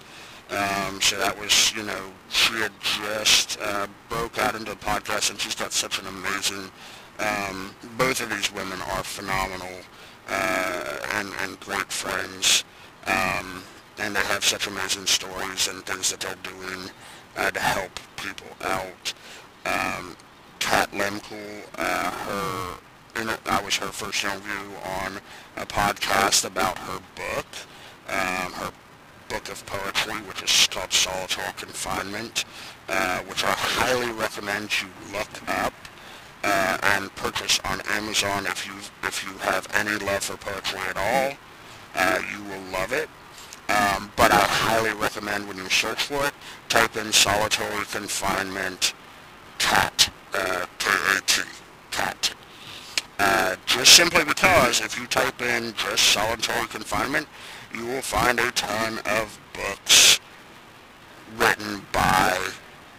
Um, 0.49 1.01
so 1.01 1.17
that 1.17 1.37
was, 1.37 1.73
you 1.75 1.83
know, 1.83 2.11
she 2.29 2.53
had 2.55 2.71
just 2.81 3.59
uh, 3.61 3.87
broke 4.07 4.37
out 4.37 4.55
into 4.55 4.71
the 4.71 4.77
podcast, 4.77 5.29
and 5.29 5.39
she's 5.39 5.55
got 5.55 5.73
such 5.73 5.99
an 5.99 6.07
amazing. 6.07 6.71
Um, 7.19 7.75
both 7.97 8.21
of 8.21 8.29
these 8.29 8.53
women 8.53 8.79
are 8.93 9.03
phenomenal 9.03 9.81
uh, 10.29 10.97
and 11.13 11.29
and 11.41 11.59
great 11.59 11.91
friends, 11.91 12.63
um, 13.07 13.63
and 13.97 14.15
they 14.15 14.21
have 14.21 14.43
such 14.43 14.67
amazing 14.67 15.05
stories 15.05 15.67
and 15.67 15.85
things 15.85 16.11
that 16.11 16.19
they're 16.21 16.35
doing 16.43 16.89
uh, 17.35 17.51
to 17.51 17.59
help 17.59 17.99
people 18.15 18.47
out. 18.63 19.13
Um, 19.65 20.15
Kat 20.59 20.91
Lemkel, 20.91 21.63
uh, 21.77 22.11
her, 22.11 22.77
I 23.47 23.61
was 23.63 23.75
her 23.77 23.87
first 23.87 24.23
interview 24.23 24.75
on 25.01 25.19
a 25.55 25.65
podcast 25.65 26.45
about 26.45 26.77
her 26.77 26.99
book, 27.15 27.45
um, 28.09 28.53
her 28.53 28.71
book 29.37 29.49
of 29.51 29.65
poetry, 29.67 30.15
which 30.27 30.41
is 30.41 30.67
called 30.71 30.91
Solitary 30.91 31.53
Confinement, 31.57 32.45
uh, 32.89 33.19
which 33.21 33.43
I 33.43 33.51
highly 33.51 34.11
recommend 34.13 34.81
you 34.81 34.87
look 35.13 35.29
up 35.47 35.73
uh, 36.43 36.77
and 36.81 37.13
purchase 37.15 37.59
on 37.63 37.81
Amazon 37.89 38.47
if 38.47 38.65
you 38.65 38.73
if 39.03 39.23
you 39.23 39.37
have 39.39 39.67
any 39.75 39.95
love 40.03 40.23
for 40.23 40.37
poetry 40.37 40.79
at 40.89 40.97
all. 40.97 41.37
Uh, 41.93 42.19
you 42.31 42.43
will 42.45 42.71
love 42.71 42.93
it. 42.93 43.09
Um, 43.69 44.11
but 44.15 44.31
I 44.31 44.39
highly 44.39 44.93
recommend 44.93 45.47
when 45.47 45.57
you 45.57 45.69
search 45.69 46.03
for 46.03 46.25
it, 46.25 46.33
type 46.67 46.95
in 46.95 47.11
solitary 47.11 47.85
confinement 47.85 48.95
cat 49.59 50.09
uh, 50.33 50.65
K-A-T, 50.79 51.41
cat. 51.91 52.33
Uh, 53.19 53.55
just 53.67 53.93
simply 53.93 54.23
because 54.23 54.81
if 54.81 54.99
you 54.99 55.05
type 55.05 55.41
in 55.41 55.73
just 55.75 56.03
solitary 56.05 56.65
confinement, 56.67 57.27
you 57.77 57.85
will 57.85 58.01
find 58.01 58.39
a 58.39 58.51
ton 58.51 58.97
of 59.05 59.39
books 59.53 60.19
written 61.37 61.85
by 61.91 62.37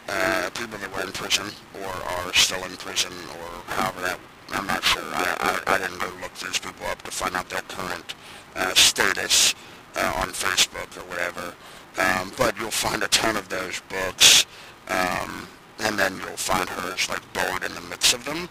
uh, 0.09 0.51
people 0.55 0.79
that 0.79 0.95
were 0.95 1.03
in 1.03 1.13
prison 1.13 1.47
or 1.83 1.89
are 1.89 2.33
still 2.33 2.63
in 2.65 2.77
prison 2.77 3.13
or 3.41 3.73
however 3.73 4.01
that, 4.03 4.21
I'm 4.51 4.67
not 4.67 4.85
sure. 4.85 5.03
I, 5.03 5.61
I, 5.67 5.75
I 5.75 5.79
didn't 5.79 5.99
go 5.99 6.11
look 6.23 6.33
these 6.35 6.59
people 6.59 6.87
up 6.87 7.03
to 7.03 7.11
find 7.11 7.35
out 7.35 7.49
their 7.49 7.63
current 7.63 8.15
uh, 8.55 8.73
status 8.75 9.55
uh, 9.97 10.13
on 10.17 10.29
Facebook 10.29 10.97
or 10.97 11.09
whatever. 11.09 11.55
Um, 11.99 12.33
but 12.37 12.57
you'll 12.59 12.71
find 12.71 13.03
a 13.03 13.09
ton 13.09 13.37
of 13.37 13.49
those 13.49 13.83
books. 13.89 14.47
Um, 14.89 15.49
and 15.81 15.99
then 15.99 16.17
you'll 16.19 16.37
find 16.37 16.69
hers 16.69 17.09
like 17.09 17.33
buried 17.33 17.65
in 17.65 17.75
the 17.75 17.81
midst 17.83 18.15
of 18.15 18.25
them. 18.25 18.49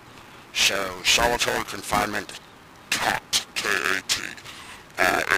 So 0.53 0.91
solitary 1.03 1.63
confinement, 1.63 2.39
cat, 2.89 3.23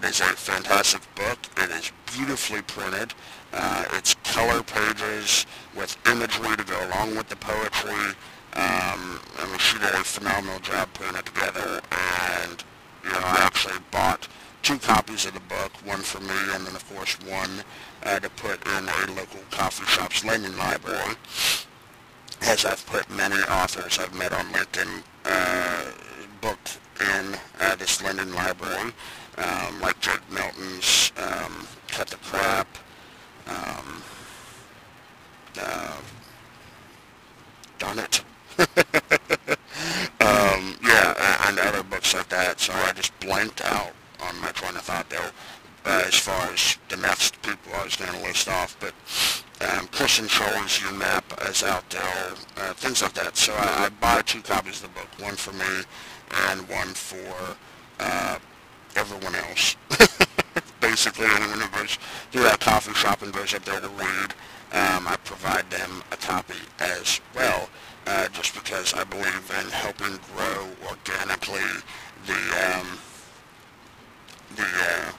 is 0.10 0.20
a 0.22 0.24
fantastic 0.24 1.02
book. 1.16 1.38
And 1.58 1.72
It 1.72 1.84
is 1.84 1.92
beautifully 2.14 2.62
printed. 2.64 3.14
Uh, 3.54 3.86
it's 3.94 4.16
color 4.24 4.64
pages 4.64 5.46
with 5.76 5.98
imagery 6.08 6.56
to 6.58 6.64
go 6.64 6.80
along 6.88 7.16
with 7.16 7.30
the 7.30 7.36
poetry. 7.36 8.16
Um, 8.54 9.22
I 9.38 9.46
mean, 9.48 9.60
she 9.60 9.78
did 9.78 9.94
a 9.94 10.04
phenomenal 10.04 10.60
job 10.60 10.90
putting 10.94 11.16
it 11.16 11.26
together. 11.26 11.82
And, 11.92 12.64
you 13.04 13.12
know, 13.12 13.22
I 13.22 13.38
actually 13.42 13.80
bought 13.92 14.28
two 14.64 14.80
copies 14.80 15.26
of 15.26 15.34
the 15.34 15.40
book, 15.42 15.72
one 15.86 16.02
for 16.02 16.20
me 16.22 16.36
and 16.54 16.66
then, 16.66 16.76
of 16.76 16.94
course, 16.94 17.18
one 17.28 17.64
uh, 18.04 18.20
to 18.20 18.30
put 18.32 18.66
in 18.68 18.88
a 18.88 19.12
local 19.16 19.42
coffee 19.52 19.86
shop's 19.86 20.26
lending 20.26 20.58
library 20.58 21.16
as 22.42 22.66
I've 22.66 22.86
put 22.86 23.10
many 23.10 23.36
authors 23.36 24.00
I've 24.00 24.14
met 24.16 24.32
on 24.34 24.46
LinkedIn 24.48 25.04
uh, 25.26 25.92
booked 26.42 26.80
in 27.00 27.36
uh, 27.60 27.76
this 27.76 28.02
lending 28.04 28.34
library, 28.34 28.92
um, 29.40 29.82
like 29.82 30.00
Jake 30.00 30.30
Milton's 30.32 31.12
um, 31.18 31.68
Cut 31.88 32.08
the 32.08 32.18
Crap, 32.18 32.68
um, 33.48 34.02
uh, 35.60 35.98
darn 37.78 38.00
it. 38.00 38.24
um, 40.20 40.76
yeah, 40.84 41.48
and 41.48 41.60
other 41.60 41.84
books 41.84 42.14
like 42.14 42.30
that. 42.30 42.60
So 42.60 42.74
I 42.74 42.92
just 42.94 43.18
blanked 43.20 43.62
out 43.64 43.94
on 44.22 44.40
my 44.42 44.52
train 44.52 44.76
of 44.76 44.82
thought 44.82 45.10
there 45.10 45.32
uh, 45.86 46.04
as 46.06 46.16
far 46.16 46.52
as 46.52 46.78
the 46.90 46.98
next 46.98 47.42
people 47.42 47.72
I 47.76 47.84
was 47.86 47.96
going 47.96 48.12
to 48.12 48.22
list 48.24 48.48
off. 48.48 48.78
But 48.80 48.94
um, 49.68 49.88
Christian 49.88 50.26
Scholl's 50.28 50.80
UMAP 50.80 51.50
is 51.50 51.64
out 51.64 51.90
there, 51.90 52.34
uh, 52.58 52.74
things 52.74 53.02
like 53.02 53.14
that. 53.14 53.38
So 53.38 53.54
I, 53.54 53.86
I 53.86 53.90
buy 53.90 54.22
two 54.22 54.42
copies 54.42 54.84
of 54.84 54.94
the 54.94 55.00
book, 55.00 55.10
one 55.20 55.36
for 55.36 55.54
me 55.54 55.84
and 56.48 56.68
one 56.70 56.90
for 56.90 57.56
uh, 58.00 58.38
everyone 58.96 59.36
else. 59.36 59.76
Basically, 60.82 61.26
anyone 61.26 61.60
who 61.60 61.78
goes 61.78 61.98
to 62.32 62.40
that 62.40 62.60
coffee 62.60 62.94
shop 62.94 63.22
and 63.22 63.34
goes 63.34 63.54
up 63.54 63.64
there 63.66 63.80
to 63.80 63.90
read, 63.90 64.34
um, 64.72 65.08
I 65.08 65.18
provide 65.24 65.70
them 65.70 66.04
a 66.12 66.18
copy 66.18 66.60
as 66.80 67.20
well, 67.36 67.70
uh, 68.08 68.28
just 68.30 68.54
because 68.54 68.94
I 68.94 69.04
believe 69.04 69.52
in 69.64 69.70
helping 69.72 70.20
grow 70.34 70.68
organically 70.88 71.62
the 72.26 72.34
um, 72.34 73.00
the 74.56 74.64
uh, 74.64 75.12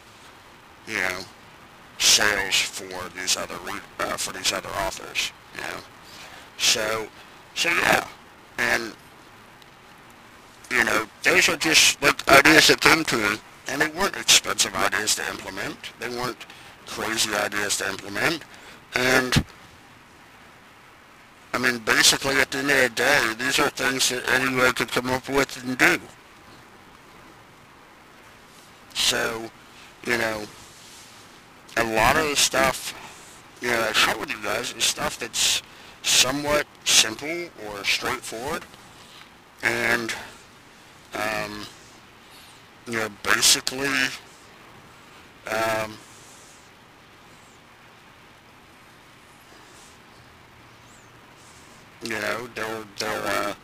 you 0.87 0.95
know 0.95 1.19
sales 1.99 2.61
for 2.61 3.09
these 3.19 3.37
other 3.37 3.59
uh, 3.99 4.17
for 4.17 4.33
these 4.33 4.53
other 4.53 4.69
authors. 4.71 5.33
You 5.55 5.63
know, 5.63 5.79
so 6.59 7.09
so 7.55 7.71
yeah, 7.71 8.07
and 8.59 8.93
you 10.71 10.85
know 10.85 11.07
those 11.23 11.49
are 11.49 11.57
just 11.57 12.01
like 12.03 12.27
ideas 12.29 12.69
that 12.69 12.81
came 12.81 13.05
to 13.05 13.17
me, 13.17 13.37
and 13.71 13.81
they 13.81 13.89
weren't 13.89 14.17
expensive 14.17 14.75
ideas 14.75 15.15
to 15.15 15.27
implement. 15.29 15.77
They 15.99 16.09
weren't 16.09 16.45
crazy 16.87 17.35
ideas 17.35 17.79
to 17.79 17.89
implement, 17.89 18.45
and. 18.95 19.45
I 21.53 21.59
mean, 21.59 21.79
basically, 21.79 22.37
at 22.37 22.53
the 22.53 22.59
end 22.59 22.71
of 22.71 22.77
the 22.77 22.89
day, 22.91 23.35
these 23.37 23.59
are 23.59 23.71
things 23.71 24.11
that 24.11 24.23
anyone 24.29 24.73
could 24.73 24.93
come 24.93 25.11
up 25.11 25.29
with 25.29 25.65
and 25.65 25.77
do. 25.77 25.99
So, 28.95 29.51
you 30.07 30.17
know, 30.17 30.45
a 31.77 31.85
lot 31.85 32.17
of 32.17 32.29
the 32.29 32.37
stuff, 32.37 32.95
you 33.61 33.69
know, 33.69 33.81
I 33.81 33.93
share 33.93 34.17
with 34.17 34.31
you 34.31 34.41
guys 34.43 34.73
is 34.75 34.85
stuff 34.85 35.19
that's 35.19 35.63
somewhat 36.03 36.67
simple 36.85 37.49
or 37.67 37.85
straightforward. 37.85 38.65
And, 39.63 40.15
um, 41.15 41.67
you 42.87 42.99
know, 42.99 43.09
basically, 43.23 43.89
um, 45.51 45.97
you 52.03 52.11
know, 52.11 52.49
they're, 52.55 52.85
they're, 52.99 53.27
uh, 53.27 53.55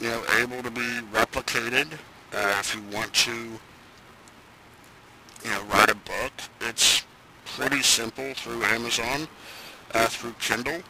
you 0.00 0.08
know, 0.08 0.22
able 0.38 0.62
to 0.62 0.70
be 0.70 1.00
replicated 1.12 1.92
uh, 2.32 2.56
if 2.60 2.74
you 2.74 2.82
want 2.96 3.12
to 3.12 3.58
you 5.44 5.50
know, 5.50 5.62
write 5.64 5.90
a 5.90 5.94
book. 5.94 6.32
It's 6.60 7.04
pretty 7.44 7.82
simple 7.82 8.34
through 8.34 8.62
Amazon, 8.64 9.28
uh, 9.92 10.06
through 10.06 10.34
Kindle. 10.40 10.80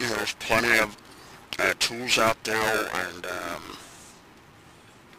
You 0.00 0.08
know, 0.08 0.14
there's 0.16 0.34
plenty 0.34 0.78
of 0.78 0.96
uh, 1.58 1.74
tools 1.78 2.18
out 2.18 2.42
there 2.44 2.90
and, 2.94 3.26
um, 3.26 3.62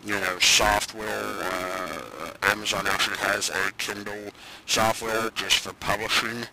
you 0.06 0.20
know, 0.20 0.40
software. 0.40 1.24
Uh, 1.42 2.32
Amazon 2.44 2.86
actually 2.88 3.18
has 3.18 3.50
a 3.50 3.72
Kindle 3.78 4.32
software 4.66 5.30
just 5.32 5.60
for 5.60 5.74
publishing 5.74 6.46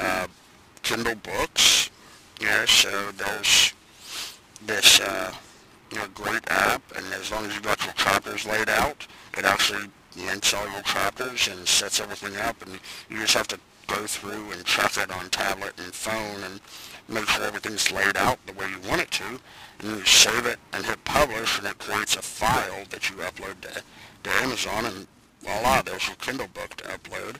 uh, 0.00 0.26
Kindle 0.82 1.14
books. 1.16 1.90
Yeah, 2.40 2.64
so 2.66 3.12
there's 3.12 3.72
this 4.66 5.00
uh, 5.00 5.32
you 5.90 5.98
know, 5.98 6.06
great 6.14 6.42
app, 6.48 6.82
and 6.96 7.06
as 7.14 7.30
long 7.30 7.46
as 7.46 7.54
you 7.54 7.60
got 7.60 7.82
your 7.84 7.94
chapters 7.94 8.44
laid 8.44 8.68
out, 8.68 9.06
it 9.38 9.44
actually 9.44 9.88
links 10.16 10.52
all 10.52 10.68
your 10.70 10.82
chapters 10.82 11.48
and 11.48 11.66
sets 11.66 12.00
everything 12.00 12.36
up, 12.36 12.60
and 12.66 12.78
you 13.08 13.20
just 13.20 13.34
have 13.34 13.48
to 13.48 13.58
go 13.86 14.06
through 14.06 14.52
and 14.52 14.64
check 14.64 14.96
it 14.96 15.10
on 15.10 15.28
tablet 15.30 15.72
and 15.78 15.92
phone 15.94 16.42
and 16.44 16.60
make 17.08 17.26
sure 17.28 17.44
everything's 17.44 17.92
laid 17.92 18.16
out 18.16 18.44
the 18.46 18.52
way 18.52 18.66
you 18.68 18.88
want 18.88 19.00
it 19.00 19.10
to. 19.12 19.40
And 19.80 19.98
you 19.98 20.04
save 20.04 20.46
it 20.46 20.58
and 20.72 20.84
hit 20.84 21.04
publish 21.04 21.58
and 21.58 21.66
it 21.66 21.78
creates 21.78 22.16
a 22.16 22.22
file 22.22 22.84
that 22.90 23.10
you 23.10 23.16
upload 23.16 23.60
to, 23.62 23.82
to 24.24 24.30
Amazon 24.42 24.86
and 24.86 25.06
voila, 25.42 25.82
there's 25.82 26.06
your 26.06 26.16
Kindle 26.16 26.48
book 26.48 26.74
to 26.76 26.84
upload. 26.84 27.36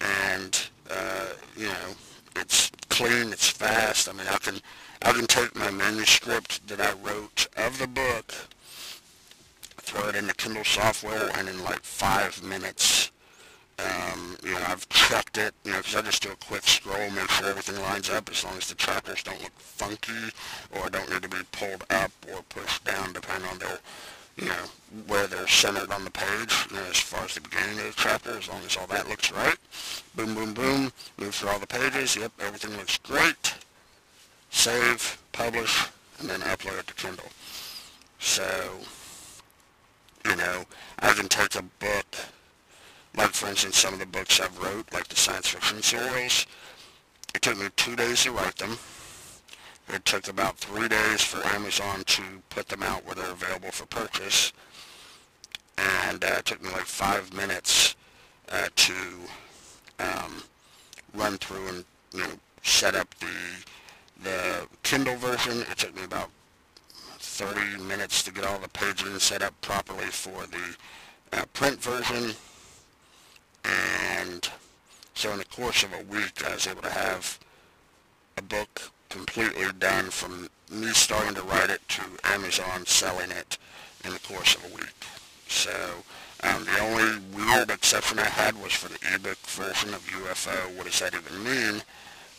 And, 0.00 0.68
uh, 0.90 1.26
you 1.56 1.66
know, 1.66 1.94
it's 2.36 2.70
clean, 2.88 3.32
it's 3.32 3.48
fast. 3.48 4.08
I 4.08 4.12
mean, 4.12 4.26
I 4.28 4.38
can, 4.38 4.56
I 5.02 5.12
can 5.12 5.26
take 5.26 5.54
my 5.56 5.70
manuscript 5.70 6.66
that 6.68 6.80
I 6.80 6.92
wrote 7.02 7.48
of 7.56 7.78
the 7.78 7.86
book, 7.86 8.32
throw 9.78 10.08
it 10.08 10.16
into 10.16 10.34
Kindle 10.34 10.64
software, 10.64 11.30
and 11.36 11.48
in 11.48 11.62
like 11.64 11.82
five 11.82 12.42
minutes, 12.42 13.10
um, 13.78 14.36
you 14.42 14.52
know, 14.52 14.62
I've 14.66 14.88
checked 14.88 15.36
it, 15.38 15.54
you 15.64 15.72
know, 15.72 15.78
because 15.78 15.96
I 15.96 16.02
just 16.02 16.22
do 16.22 16.30
a 16.30 16.36
quick 16.36 16.62
scroll, 16.62 17.10
make 17.10 17.28
sure 17.30 17.48
everything 17.48 17.80
lines 17.82 18.08
up 18.08 18.30
as 18.30 18.44
long 18.44 18.56
as 18.56 18.68
the 18.68 18.74
chapters 18.74 19.22
don't 19.22 19.42
look 19.42 19.58
funky 19.58 20.32
or 20.72 20.88
don't 20.88 21.10
need 21.10 21.22
to 21.22 21.28
be 21.28 21.42
pulled 21.52 21.84
up 21.90 22.10
or 22.32 22.42
pushed 22.48 22.84
down 22.84 23.12
depending 23.12 23.48
on 23.50 23.58
their, 23.58 23.78
you 24.36 24.46
know, 24.46 24.64
where 25.06 25.26
they're 25.26 25.46
centered 25.46 25.90
on 25.90 26.04
the 26.04 26.10
page, 26.10 26.66
you 26.70 26.76
know, 26.76 26.84
as 26.84 26.98
far 26.98 27.24
as 27.24 27.34
the 27.34 27.40
beginning 27.42 27.78
of 27.80 27.84
the 27.84 27.94
chapter, 27.96 28.30
as 28.38 28.48
long 28.48 28.62
as 28.64 28.76
all 28.76 28.86
that 28.86 29.08
looks 29.08 29.30
right. 29.32 29.56
Boom, 30.14 30.34
boom, 30.34 30.54
boom, 30.54 30.92
move 31.18 31.34
through 31.34 31.50
all 31.50 31.58
the 31.58 31.66
pages, 31.66 32.16
yep, 32.16 32.32
everything 32.40 32.74
looks 32.78 32.96
great. 32.98 33.54
Save, 34.50 35.18
publish, 35.32 35.86
and 36.18 36.30
then 36.30 36.40
upload 36.40 36.80
it 36.80 36.86
to 36.86 36.94
Kindle. 36.94 37.28
So, 38.18 38.44
you 40.24 40.36
know, 40.36 40.64
I 40.98 41.12
can 41.12 41.28
take 41.28 41.54
a 41.54 41.62
book 41.62 42.06
like, 43.16 43.30
for 43.30 43.48
instance, 43.48 43.78
some 43.78 43.94
of 43.94 44.00
the 44.00 44.06
books 44.06 44.40
I've 44.40 44.58
wrote, 44.62 44.92
like 44.92 45.08
the 45.08 45.16
science 45.16 45.48
fiction 45.48 45.82
series, 45.82 46.46
it 47.34 47.42
took 47.42 47.58
me 47.58 47.68
two 47.76 47.96
days 47.96 48.24
to 48.24 48.32
write 48.32 48.56
them. 48.56 48.78
It 49.88 50.04
took 50.04 50.28
about 50.28 50.58
three 50.58 50.88
days 50.88 51.22
for 51.22 51.44
Amazon 51.48 52.02
to 52.04 52.22
put 52.50 52.68
them 52.68 52.82
out 52.82 53.06
where 53.06 53.14
they're 53.14 53.30
available 53.30 53.70
for 53.70 53.86
purchase. 53.86 54.52
And 55.78 56.24
uh, 56.24 56.36
it 56.38 56.44
took 56.44 56.62
me 56.62 56.70
like 56.70 56.84
five 56.84 57.32
minutes 57.32 57.94
uh, 58.50 58.68
to 58.74 58.94
um, 59.98 60.42
run 61.14 61.38
through 61.38 61.68
and 61.68 61.84
you 62.12 62.20
know 62.20 62.30
set 62.62 62.94
up 62.94 63.14
the 63.20 63.62
the 64.22 64.66
Kindle 64.82 65.16
version. 65.16 65.60
It 65.70 65.78
took 65.78 65.94
me 65.94 66.04
about 66.04 66.30
30 67.18 67.82
minutes 67.84 68.22
to 68.24 68.32
get 68.32 68.44
all 68.44 68.58
the 68.58 68.68
paging 68.68 69.18
set 69.18 69.42
up 69.42 69.58
properly 69.60 70.06
for 70.06 70.46
the 70.46 71.38
uh, 71.38 71.44
print 71.52 71.80
version 71.80 72.34
and 73.66 74.48
so 75.14 75.32
in 75.32 75.38
the 75.38 75.44
course 75.44 75.82
of 75.82 75.92
a 75.92 76.02
week 76.04 76.44
I 76.46 76.54
was 76.54 76.66
able 76.66 76.82
to 76.82 76.90
have 76.90 77.38
a 78.36 78.42
book 78.42 78.92
completely 79.08 79.66
done 79.78 80.10
from 80.10 80.48
me 80.70 80.88
starting 80.88 81.34
to 81.34 81.42
write 81.42 81.70
it 81.70 81.80
to 81.88 82.02
Amazon 82.24 82.84
selling 82.86 83.30
it 83.30 83.58
in 84.04 84.12
the 84.12 84.18
course 84.20 84.54
of 84.54 84.64
a 84.64 84.74
week. 84.74 85.06
So 85.48 85.70
um, 86.42 86.64
the 86.64 86.78
only 86.80 87.20
weird 87.34 87.70
exception 87.70 88.18
I 88.18 88.24
had 88.24 88.60
was 88.60 88.72
for 88.72 88.88
the 88.88 89.14
ebook 89.14 89.38
version 89.38 89.94
of 89.94 90.06
UFO. 90.06 90.76
What 90.76 90.86
does 90.86 90.98
that 91.00 91.14
even 91.14 91.42
mean? 91.42 91.82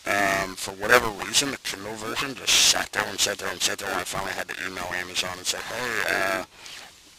Um, 0.06 0.56
for 0.56 0.72
whatever 0.72 1.10
reason, 1.10 1.52
the 1.52 1.58
Kindle 1.58 1.94
version 1.96 2.36
just 2.36 2.54
sat 2.54 2.92
there 2.94 3.04
and 3.08 3.20
sat 3.20 3.40
there 3.40 3.50
and 3.50 3.62
sat 3.62 3.80
there, 3.80 3.90
and 3.90 4.00
I 4.00 4.04
finally 4.04 4.32
had 4.32 4.48
to 4.48 4.56
email 4.66 4.88
Amazon 4.94 5.38
and 5.38 5.46
say, 5.46 5.58
hey, 5.58 6.04
uh, 6.10 6.46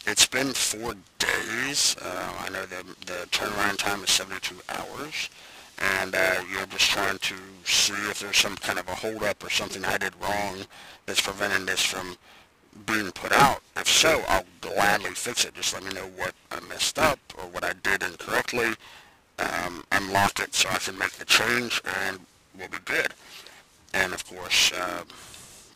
it's 0.09 0.27
been 0.27 0.55
four 0.55 0.95
days. 1.19 1.95
Uh, 2.01 2.33
I 2.41 2.49
know 2.49 2.65
the, 2.65 2.83
the 3.05 3.27
turnaround 3.31 3.77
time 3.77 4.03
is 4.03 4.11
72 4.11 4.55
hours. 4.71 5.29
And 5.79 6.15
uh, 6.15 6.43
you're 6.51 6.67
just 6.67 6.91
trying 6.91 7.19
to 7.19 7.35
see 7.65 7.93
if 8.11 8.21
there's 8.21 8.39
some 8.39 8.57
kind 8.57 8.79
of 8.79 8.89
a 8.89 8.95
holdup 8.95 9.45
or 9.45 9.51
something 9.51 9.85
I 9.85 9.99
did 9.99 10.15
wrong 10.21 10.65
that's 11.07 11.21
preventing 11.21 11.67
this 11.67 11.85
from 11.85 12.17
being 12.87 13.13
put 13.13 13.33
out. 13.33 13.61
If 13.77 13.87
so, 13.87 14.25
I'll 14.29 14.47
gladly 14.61 15.11
fix 15.11 15.45
it. 15.45 15.55
Just 15.55 15.75
let 15.75 15.85
me 15.85 15.93
know 15.93 16.09
what 16.17 16.33
I 16.51 16.61
messed 16.61 16.99
up 16.99 17.19
or 17.37 17.45
what 17.45 17.63
I 17.63 17.75
did 17.83 18.03
incorrectly. 18.03 18.73
Um, 19.39 19.85
unlock 19.93 20.41
it 20.41 20.55
so 20.55 20.69
I 20.71 20.79
can 20.79 20.99
make 20.99 21.13
the 21.13 21.27
change 21.27 21.83
and 22.03 22.19
we'll 22.59 22.69
be 22.69 22.79
good. 22.85 23.13
And 23.93 24.15
of 24.15 24.27
course, 24.27 24.73
uh, 24.73 25.05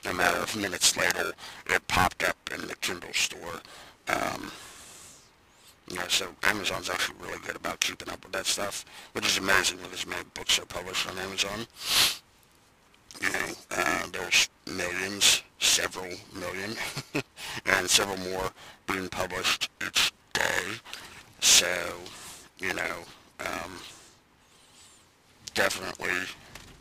a 0.08 0.14
matter 0.14 0.38
of 0.38 0.56
minutes 0.56 0.96
later, 0.96 1.32
it 1.66 1.86
popped 1.86 2.24
up 2.24 2.36
in 2.52 2.66
the 2.66 2.74
Kindle 2.76 3.12
store 3.12 3.60
um, 4.08 4.50
you 5.88 5.96
know, 5.96 6.08
so 6.08 6.28
Amazon's 6.44 6.88
actually 6.88 7.16
really 7.20 7.38
good 7.44 7.56
about 7.56 7.80
keeping 7.80 8.08
up 8.08 8.22
with 8.22 8.32
that 8.32 8.46
stuff, 8.46 8.84
which 9.12 9.26
is 9.26 9.38
amazing 9.38 9.78
with 9.82 9.92
as 9.92 10.06
many 10.06 10.22
books 10.34 10.58
are 10.58 10.66
published 10.66 11.08
on 11.08 11.18
Amazon. 11.18 11.66
You 13.20 13.30
know, 13.30 13.46
uh, 13.70 14.06
there's 14.12 14.48
millions, 14.66 15.42
several 15.58 16.10
million, 16.34 16.74
and 17.66 17.88
several 17.88 18.16
more 18.30 18.50
being 18.86 19.08
published 19.08 19.68
each 19.86 20.12
day. 20.32 20.62
So, 21.40 21.68
you 22.58 22.72
know, 22.72 22.96
um, 23.40 23.72
definitely 25.54 26.16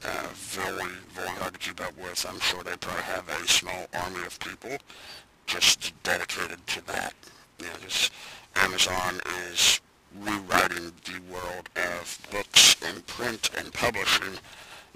uh, 0.03 0.27
very, 0.33 0.91
very 1.13 1.29
hard 1.29 1.53
to 1.53 1.59
keep 1.59 1.81
up 1.81 1.95
with. 1.97 2.25
I'm 2.27 2.39
sure 2.39 2.63
they 2.63 2.75
probably 2.77 3.03
have 3.03 3.27
a 3.27 3.47
small 3.47 3.87
army 3.93 4.25
of 4.25 4.39
people 4.39 4.77
just 5.45 5.93
dedicated 6.03 6.65
to 6.67 6.85
that. 6.87 7.13
You 7.59 7.65
know, 7.65 7.73
just 7.81 8.11
Amazon 8.55 9.21
is 9.49 9.81
rewriting 10.19 10.91
the 11.05 11.19
world 11.31 11.69
of 11.75 12.19
books 12.31 12.75
and 12.85 13.05
print 13.07 13.49
and 13.57 13.71
publishing. 13.73 14.39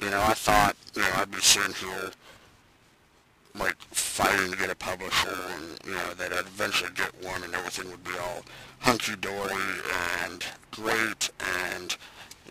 You 0.01 0.09
know, 0.09 0.21
I 0.21 0.33
thought, 0.33 0.75
you 0.93 1.01
know, 1.01 1.11
I'd 1.15 1.31
be 1.31 1.39
sitting 1.39 1.73
here 1.73 2.11
like 3.57 3.75
fighting 3.91 4.51
to 4.51 4.57
get 4.57 4.69
a 4.69 4.75
publisher 4.75 5.37
and, 5.51 5.79
you 5.85 5.93
know, 5.93 6.13
that 6.15 6.33
I'd 6.33 6.39
eventually 6.39 6.91
get 6.93 7.11
one 7.23 7.43
and 7.43 7.53
everything 7.53 7.89
would 7.89 8.03
be 8.03 8.17
all 8.21 8.43
hunky-dory 8.79 9.55
and 10.23 10.43
great 10.71 11.29
and, 11.71 11.95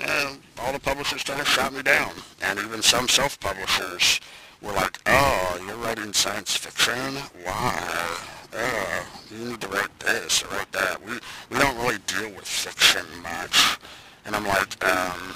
you 0.01 0.07
know, 0.07 0.37
all 0.59 0.73
the 0.73 0.81
publishers 0.81 1.23
kind 1.23 1.41
of 1.41 1.49
shot 1.49 1.75
me 1.75 1.83
down. 1.83 2.13
And 2.43 2.59
even 2.59 2.81
some 2.81 3.09
self-publishers 3.09 4.21
were 4.65 4.73
like, 4.73 4.99
oh, 5.07 5.63
you're 5.67 5.77
writing 5.77 6.13
science 6.13 6.57
fiction? 6.57 7.17
Why? 7.43 8.19
Oh, 8.55 9.07
you 9.31 9.51
need 9.51 9.61
to 9.61 9.69
write 9.69 9.99
this 10.01 10.43
or 10.43 10.49
write 10.49 10.73
that. 10.73 11.05
We, 11.05 11.13
we 11.51 11.59
don't 11.59 11.77
really 11.79 11.99
deal 12.07 12.31
with 12.31 12.47
fiction 12.47 13.05
much. 13.23 13.79
And 14.25 14.35
I'm 14.35 14.47
like, 14.47 14.83
um, 14.85 15.35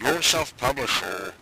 you're 0.00 0.18
a 0.18 0.22
self-publisher. 0.22 1.34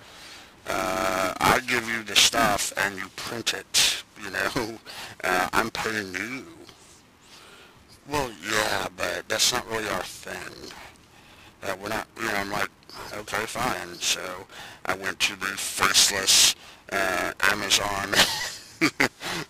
Uh, 0.66 1.34
I 1.38 1.60
give 1.68 1.88
you 1.88 2.02
the 2.02 2.16
stuff 2.16 2.72
and 2.76 2.96
you 2.96 3.06
print 3.16 3.54
it, 3.54 4.04
you 4.22 4.30
know. 4.30 4.78
Uh, 5.22 5.48
I'm 5.54 5.70
paying 5.70 6.12
you. 6.12 6.44
Well, 8.10 8.30
yeah, 8.52 8.88
but 8.94 9.26
that's 9.26 9.54
not 9.54 9.66
really 9.70 9.88
our 9.88 10.02
thing. 10.02 10.70
Uh, 11.62 11.74
we're 11.80 11.88
not, 11.88 12.06
you 12.18 12.26
know, 12.26 12.34
I'm 12.34 12.50
like, 12.50 12.68
okay, 13.14 13.46
fine. 13.46 13.94
So 14.00 14.20
I 14.84 14.96
went 14.96 15.18
to 15.20 15.36
the 15.36 15.46
faceless 15.46 16.54
uh, 16.92 17.32
Amazon, 17.40 18.10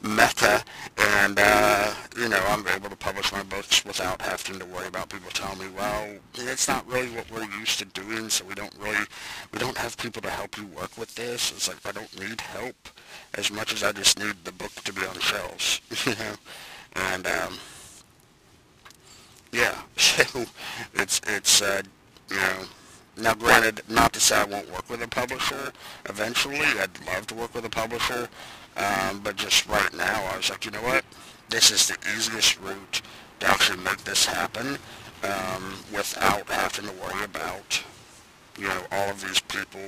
Meta, 0.02 0.62
and 0.96 1.38
uh, 1.38 1.94
you 2.16 2.28
know 2.28 2.40
I'm 2.48 2.66
able 2.68 2.90
to 2.90 2.96
publish 2.96 3.32
my 3.32 3.42
books 3.42 3.84
without 3.84 4.22
having 4.22 4.58
to 4.58 4.66
worry 4.66 4.86
about 4.86 5.08
people 5.08 5.30
telling 5.30 5.58
me, 5.58 5.66
well, 5.76 6.16
it's 6.34 6.68
not 6.68 6.86
really 6.86 7.08
what 7.08 7.30
we're 7.30 7.44
used 7.58 7.78
to 7.80 7.84
doing, 7.86 8.28
so 8.28 8.44
we 8.44 8.54
don't 8.54 8.74
really, 8.78 9.04
we 9.52 9.58
don't 9.58 9.76
have 9.76 9.96
people 9.96 10.22
to 10.22 10.30
help 10.30 10.56
you 10.56 10.66
work 10.66 10.96
with 10.96 11.14
this. 11.14 11.50
It's 11.50 11.68
like 11.68 11.78
I 11.84 11.92
don't 11.92 12.20
need 12.20 12.40
help 12.40 12.76
as 13.34 13.50
much 13.50 13.72
as 13.72 13.82
I 13.82 13.92
just 13.92 14.18
need 14.18 14.36
the 14.44 14.52
book 14.52 14.72
to 14.84 14.92
be 14.92 15.04
on 15.06 15.18
shelves, 15.18 15.80
you 16.06 16.12
know, 16.12 16.34
and 16.94 17.26
um, 17.26 17.58
yeah, 19.52 19.82
so 19.96 20.44
it's 20.94 21.20
it's 21.26 21.62
uh, 21.62 21.82
you 22.30 22.36
know 22.36 22.64
now, 23.16 23.34
granted, 23.34 23.82
not 23.88 24.12
to 24.14 24.20
say 24.20 24.36
I 24.36 24.44
won't 24.44 24.72
work 24.72 24.90
with 24.90 25.02
a 25.02 25.08
publisher 25.08 25.72
eventually. 26.06 26.58
I'd 26.58 26.90
love 27.06 27.26
to 27.28 27.34
work 27.34 27.54
with 27.54 27.64
a 27.64 27.70
publisher. 27.70 28.28
Um, 28.76 29.20
but 29.22 29.36
just 29.36 29.68
right 29.68 29.92
now, 29.94 30.24
I 30.32 30.36
was 30.36 30.50
like, 30.50 30.64
you 30.64 30.72
know 30.72 30.82
what? 30.82 31.04
This 31.48 31.70
is 31.70 31.86
the 31.86 31.96
easiest 32.16 32.58
route 32.60 33.02
to 33.40 33.48
actually 33.48 33.78
make 33.78 33.98
this 33.98 34.26
happen 34.26 34.78
um, 35.22 35.74
without 35.92 36.48
having 36.48 36.86
to 36.86 36.92
worry 37.00 37.24
about, 37.24 37.82
you 38.58 38.66
know, 38.66 38.82
all 38.90 39.10
of 39.10 39.20
these 39.20 39.40
people 39.40 39.80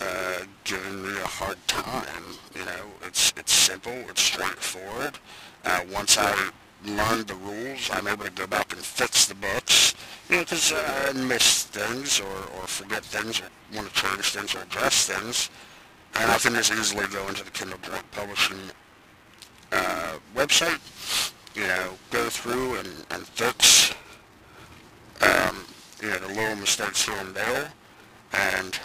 uh, 0.00 0.38
giving 0.64 1.02
me 1.02 1.16
a 1.20 1.26
hard 1.26 1.58
time. 1.68 2.24
You 2.54 2.64
know, 2.64 2.86
it's 3.06 3.32
it's 3.36 3.52
simple, 3.52 3.92
it's 4.08 4.22
straightforward. 4.22 5.18
Uh, 5.64 5.80
once 5.92 6.18
I 6.18 6.50
learn 6.84 7.24
the 7.26 7.34
rules, 7.34 7.90
I'm 7.92 8.06
able 8.08 8.24
to 8.24 8.30
go 8.30 8.46
back 8.46 8.72
and 8.72 8.80
fix 8.80 9.26
the 9.26 9.34
books 9.34 9.94
you 10.28 10.36
know, 10.36 10.42
because 10.42 10.72
I 10.72 11.12
miss 11.12 11.64
things 11.64 12.20
or, 12.20 12.26
or 12.26 12.66
forget 12.66 13.04
things 13.04 13.40
or 13.40 13.44
want 13.74 13.92
to 13.92 13.94
change 13.94 14.30
things 14.30 14.54
or 14.54 14.62
address 14.62 15.06
things. 15.06 15.50
And 16.16 16.30
I 16.30 16.38
can 16.38 16.54
just 16.54 16.72
easily 16.72 17.06
go 17.08 17.26
into 17.28 17.44
the 17.44 17.50
Kindle 17.50 17.78
Direct 17.82 18.10
Publishing 18.12 18.58
uh, 19.72 20.14
website, 20.34 20.80
you 21.54 21.66
know, 21.66 21.90
go 22.10 22.28
through 22.28 22.76
and, 22.76 22.88
and 23.10 23.26
fix, 23.26 23.92
um, 25.20 25.64
you 26.00 26.08
know, 26.08 26.18
the 26.18 26.28
little 26.28 26.56
mistakes 26.56 27.06
here 27.06 27.16
and 27.18 27.34
there. 27.34 27.72
and 28.32 28.78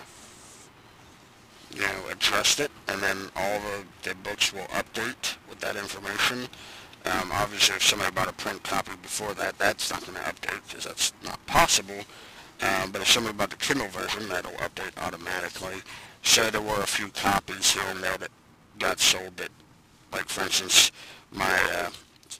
you 1.73 1.81
know, 1.81 2.09
adjust 2.11 2.59
it, 2.59 2.71
and 2.87 3.01
then 3.01 3.17
all 3.35 3.59
the, 3.59 4.09
the 4.09 4.15
books 4.15 4.53
will 4.53 4.67
update 4.67 5.37
with 5.47 5.59
that 5.59 5.75
information. 5.75 6.47
Um, 7.09 7.31
obviously, 7.33 7.75
if 7.75 7.83
somebody 7.83 8.11
bought 8.11 8.29
a 8.29 8.33
print 8.33 8.63
copy 8.63 8.91
before 9.01 9.33
that, 9.35 9.57
that's 9.57 9.89
not 9.91 10.01
going 10.01 10.13
to 10.13 10.21
update 10.21 10.61
because 10.67 10.85
that's 10.85 11.13
not 11.23 11.43
possible. 11.47 12.01
Um, 12.61 12.91
but 12.91 13.01
if 13.01 13.07
somebody 13.07 13.35
bought 13.35 13.49
the 13.49 13.55
Kindle 13.55 13.87
version, 13.87 14.27
that'll 14.27 14.51
update 14.53 14.91
automatically. 15.01 15.81
So 16.23 16.49
there 16.49 16.61
were 16.61 16.81
a 16.81 16.87
few 16.87 17.09
copies 17.09 17.71
here 17.71 17.83
and 17.87 18.03
there 18.03 18.17
that 18.17 18.31
got 18.77 18.99
sold 18.99 19.37
that, 19.37 19.49
like 20.11 20.27
for 20.27 20.43
instance, 20.43 20.91
my 21.31 21.59
uh, 21.73 21.89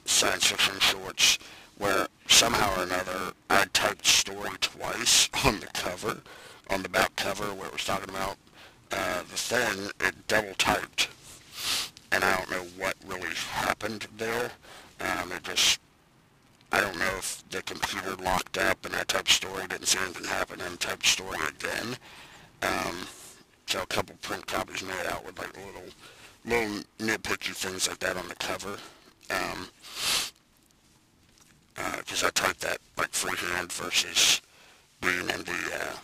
science 0.05 0.47
fiction 0.47 0.79
shorts, 0.79 1.39
where 1.77 2.07
somehow 2.27 2.79
or 2.79 2.83
another 2.83 3.33
I 3.49 3.65
typed 3.73 4.05
story 4.05 4.51
twice 4.59 5.29
on 5.45 5.59
the 5.59 5.67
cover, 5.67 6.21
on 6.69 6.83
the 6.83 6.89
back 6.89 7.15
cover 7.15 7.53
where 7.53 7.67
it 7.67 7.73
was 7.73 7.85
talking 7.85 8.09
about 8.09 8.37
uh, 8.91 9.19
the 9.19 9.37
thing, 9.37 9.89
it 10.01 10.27
double 10.27 10.53
typed. 10.57 11.09
And 12.11 12.23
I 12.23 12.37
don't 12.37 12.51
know 12.51 12.65
what 12.77 12.95
really 13.05 13.35
happened 13.51 14.07
there. 14.17 14.51
Um, 14.99 15.31
it 15.31 15.43
just 15.43 15.79
I 16.71 16.81
don't 16.81 16.97
know 16.97 17.15
if 17.17 17.43
the 17.49 17.61
computer 17.61 18.15
locked 18.15 18.57
up 18.57 18.85
and 18.85 18.95
I 18.95 19.03
typed 19.03 19.28
story, 19.39 19.65
didn't 19.67 19.85
see 19.85 19.99
anything 19.99 20.25
happen, 20.25 20.59
and 20.59 20.77
typed 20.79 21.05
story 21.05 21.37
again. 21.47 21.95
Um, 22.61 23.07
so 23.67 23.81
a 23.81 23.85
couple 23.85 24.15
print 24.21 24.45
copies 24.45 24.83
made 24.83 25.05
out 25.07 25.25
with 25.25 25.39
like 25.39 25.55
little, 25.55 25.89
little 26.43 26.83
nitpicky 26.99 27.55
things 27.55 27.87
like 27.87 27.99
that 27.99 28.17
on 28.17 28.27
the 28.27 28.35
cover. 28.35 28.75
Um, 29.29 29.69
because 31.97 32.23
uh, 32.23 32.27
I 32.27 32.29
typed 32.31 32.59
that 32.61 32.79
like 32.97 33.13
freehand 33.13 33.71
versus 33.71 34.41
being 34.99 35.29
in 35.29 35.43
the 35.45 35.61
uh, 35.81 35.95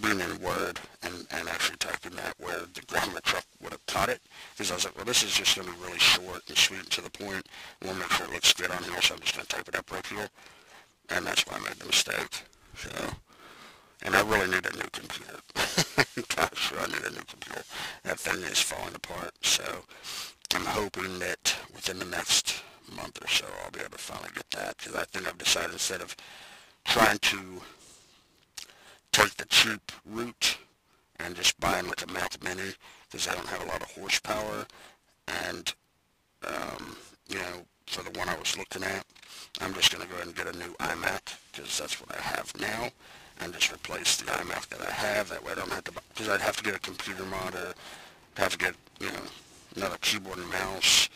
being 0.00 0.20
in 0.20 0.40
Word 0.40 0.78
and, 1.02 1.26
and 1.32 1.48
actually 1.48 1.78
typing 1.78 2.14
that 2.16 2.34
where 2.38 2.60
the 2.74 2.82
grammar 2.86 3.20
truck 3.24 3.44
would 3.60 3.72
have 3.72 3.84
caught 3.86 4.08
it. 4.08 4.20
Because 4.52 4.70
I 4.70 4.74
was 4.74 4.84
like, 4.84 4.94
well, 4.94 5.04
this 5.04 5.24
is 5.24 5.32
just 5.32 5.56
going 5.56 5.66
to 5.66 5.74
be 5.74 5.84
really 5.84 5.98
short 5.98 6.42
and 6.46 6.56
sweet 6.56 6.80
and 6.80 6.90
to 6.90 7.00
the 7.00 7.10
point. 7.10 7.44
To 7.80 7.92
make 7.94 8.10
sure 8.12 8.26
it 8.26 8.32
looks 8.32 8.52
good 8.52 8.70
on 8.70 8.84
here, 8.84 9.02
so 9.02 9.14
I'm 9.14 9.20
just 9.20 9.34
going 9.34 9.46
to 9.46 9.56
type 9.56 9.66
it 9.66 9.74
up 9.74 9.90
right 9.90 10.06
here. 10.06 10.28
And 11.10 11.26
that's 11.26 11.46
why 11.46 11.56
I 11.56 11.60
made 11.60 11.78
the 11.78 11.86
mistake. 11.86 12.42
So, 12.76 12.90
and 14.02 14.14
I 14.14 14.22
really 14.22 14.50
need 14.50 14.66
a 14.66 14.76
new 14.76 14.88
computer. 14.92 15.40
Gosh, 16.36 16.72
I 16.78 16.86
need 16.86 17.04
a 17.04 17.10
new 17.10 17.24
computer. 17.28 17.62
That 18.04 18.18
thing 18.18 18.42
is 18.42 18.60
falling 18.60 18.94
apart. 18.94 19.32
So 19.42 19.64
I'm 20.54 20.64
hoping 20.64 21.18
that 21.18 21.56
within 21.74 21.98
the 21.98 22.04
next 22.04 22.62
month 22.94 23.22
or 23.22 23.28
so, 23.28 23.46
I'll 23.64 23.70
be 23.70 23.80
able 23.80 23.90
to 23.90 23.98
finally 23.98 24.30
get 24.34 24.50
that. 24.52 24.78
Because 24.78 24.94
I 24.94 25.04
think 25.04 25.28
I've 25.28 25.38
decided 25.38 25.72
instead 25.72 26.00
of 26.00 26.16
trying 26.84 27.18
to 27.18 27.60
take 29.12 29.36
the 29.36 29.44
cheap 29.46 29.92
route 30.06 30.58
and 31.18 31.34
just 31.34 31.58
buying 31.60 31.86
like 31.86 32.02
a 32.02 32.12
Mac 32.12 32.42
Mini 32.42 32.72
because 33.10 33.28
I 33.28 33.34
don't 33.34 33.48
have 33.48 33.62
a 33.62 33.66
lot 33.66 33.82
of 33.82 33.90
horsepower. 33.90 34.66
And, 35.28 35.74
um, 36.46 36.96
you 37.28 37.38
know, 37.38 37.66
for 37.90 38.02
the 38.02 38.16
one 38.18 38.28
I 38.28 38.38
was 38.38 38.56
looking 38.56 38.84
at, 38.84 39.04
I'm 39.60 39.74
just 39.74 39.92
going 39.92 40.02
to 40.02 40.08
go 40.08 40.14
ahead 40.14 40.28
and 40.28 40.36
get 40.36 40.46
a 40.46 40.56
new 40.56 40.72
iMac 40.74 41.34
because 41.52 41.78
that's 41.78 42.00
what 42.00 42.16
I 42.16 42.20
have 42.20 42.52
now 42.60 42.90
and 43.40 43.52
just 43.52 43.72
replace 43.72 44.16
the 44.16 44.30
iMac 44.30 44.68
that 44.68 44.80
I 44.86 44.90
have. 44.90 45.30
That 45.30 45.44
way 45.44 45.52
I 45.52 45.54
don't 45.56 45.72
have 45.72 45.84
to, 45.84 45.92
because 46.14 46.28
I'd 46.28 46.40
have 46.40 46.56
to 46.58 46.62
get 46.62 46.76
a 46.76 46.78
computer 46.78 47.24
monitor, 47.24 47.74
have 48.36 48.52
to 48.52 48.58
get, 48.58 48.74
you 49.00 49.08
know, 49.08 49.22
another 49.76 49.96
keyboard 50.00 50.38
and 50.38 50.50
mouse. 50.50 51.08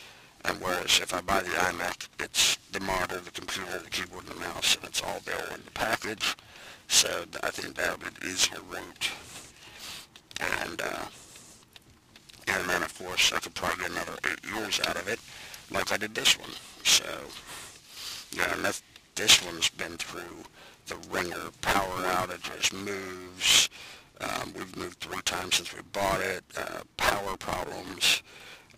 And 0.44 0.60
whereas 0.60 1.00
if 1.00 1.14
I 1.14 1.20
buy 1.20 1.42
the 1.42 1.50
iMac, 1.50 2.08
it's 2.18 2.56
the 2.72 2.80
monitor, 2.80 3.20
the 3.20 3.30
computer, 3.30 3.78
the 3.78 3.90
keyboard, 3.90 4.24
and 4.26 4.34
the 4.34 4.40
mouse, 4.40 4.76
and 4.76 4.84
it's 4.84 5.02
all 5.02 5.20
there 5.24 5.46
in 5.54 5.60
the 5.64 5.70
package. 5.72 6.36
So 6.88 7.24
I 7.42 7.50
think 7.50 7.76
that'll 7.76 7.98
be 7.98 8.06
the 8.20 8.26
easier 8.26 8.60
route. 8.68 9.10
And, 10.40 10.80
uh, 10.80 11.04
and 12.48 12.68
then 12.68 12.82
of 12.82 12.98
course 12.98 13.32
I 13.32 13.38
could 13.38 13.54
probably 13.54 13.84
get 13.84 13.92
another 13.92 14.16
eight 14.30 14.44
years 14.44 14.80
out 14.80 14.96
of 14.96 15.08
it, 15.08 15.20
like 15.70 15.92
I 15.92 15.96
did 15.96 16.14
this 16.14 16.38
one. 16.38 16.50
So, 16.84 17.04
yeah, 18.32 18.54
and 18.54 18.74
this 19.14 19.44
one's 19.44 19.68
been 19.70 19.96
through 19.96 20.44
the 20.86 20.96
ringer, 21.10 21.50
power 21.60 22.02
outages, 22.02 22.72
moves. 22.72 23.70
Um, 24.20 24.52
we've 24.56 24.76
moved 24.76 25.00
three 25.00 25.22
times 25.22 25.56
since 25.56 25.74
we 25.74 25.80
bought 25.92 26.20
it. 26.20 26.44
Uh, 26.56 26.80
power 26.96 27.36
problems, 27.36 28.22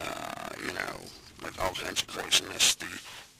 uh, 0.01 0.49
you 0.61 0.72
know, 0.72 1.01
like 1.42 1.62
all 1.62 1.72
kinds 1.72 2.03
of 2.03 2.09
craziness. 2.09 2.75
The 2.75 2.87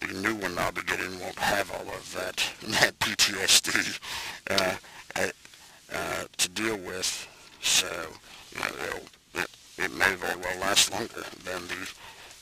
the 0.01 0.13
new 0.13 0.35
one 0.35 0.59
I'll 0.59 0.73
be 0.73 0.83
getting 0.83 1.19
won't 1.21 1.39
have 1.39 1.71
all 1.71 1.89
of 1.89 2.15
that 2.15 2.45
that 2.81 2.99
PTSD 2.99 3.99
uh, 4.51 4.75
uh, 5.93 6.25
to 6.37 6.49
deal 6.51 6.77
with. 6.77 7.29
So 7.63 7.89
you 8.55 8.61
know, 8.61 9.43
it, 9.43 9.51
it 9.79 9.93
may 9.93 10.15
very 10.15 10.37
well 10.37 10.61
last 10.61 10.93
longer 10.93 11.25
than 11.45 11.63
the 11.69 11.91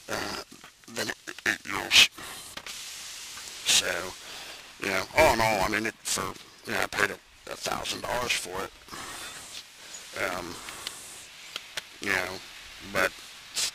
uh, 0.08 0.42
than 0.92 1.08
eight 1.46 1.66
years. 1.66 2.10
So 3.66 3.86
you 4.80 4.88
know, 4.88 5.02
all 5.16 5.34
in 5.34 5.40
all, 5.40 5.60
I 5.62 5.68
mean, 5.68 5.86
it 5.86 5.94
for 6.02 6.34
you 6.66 6.72
know, 6.72 6.80
I 6.82 6.86
paid 6.86 7.10
a, 7.10 7.18
thousand 7.56 8.02
dollars 8.02 8.32
for 8.32 8.64
it. 8.64 8.72
Um, 10.24 10.54
you 12.00 12.08
know, 12.08 12.38
but 12.92 13.12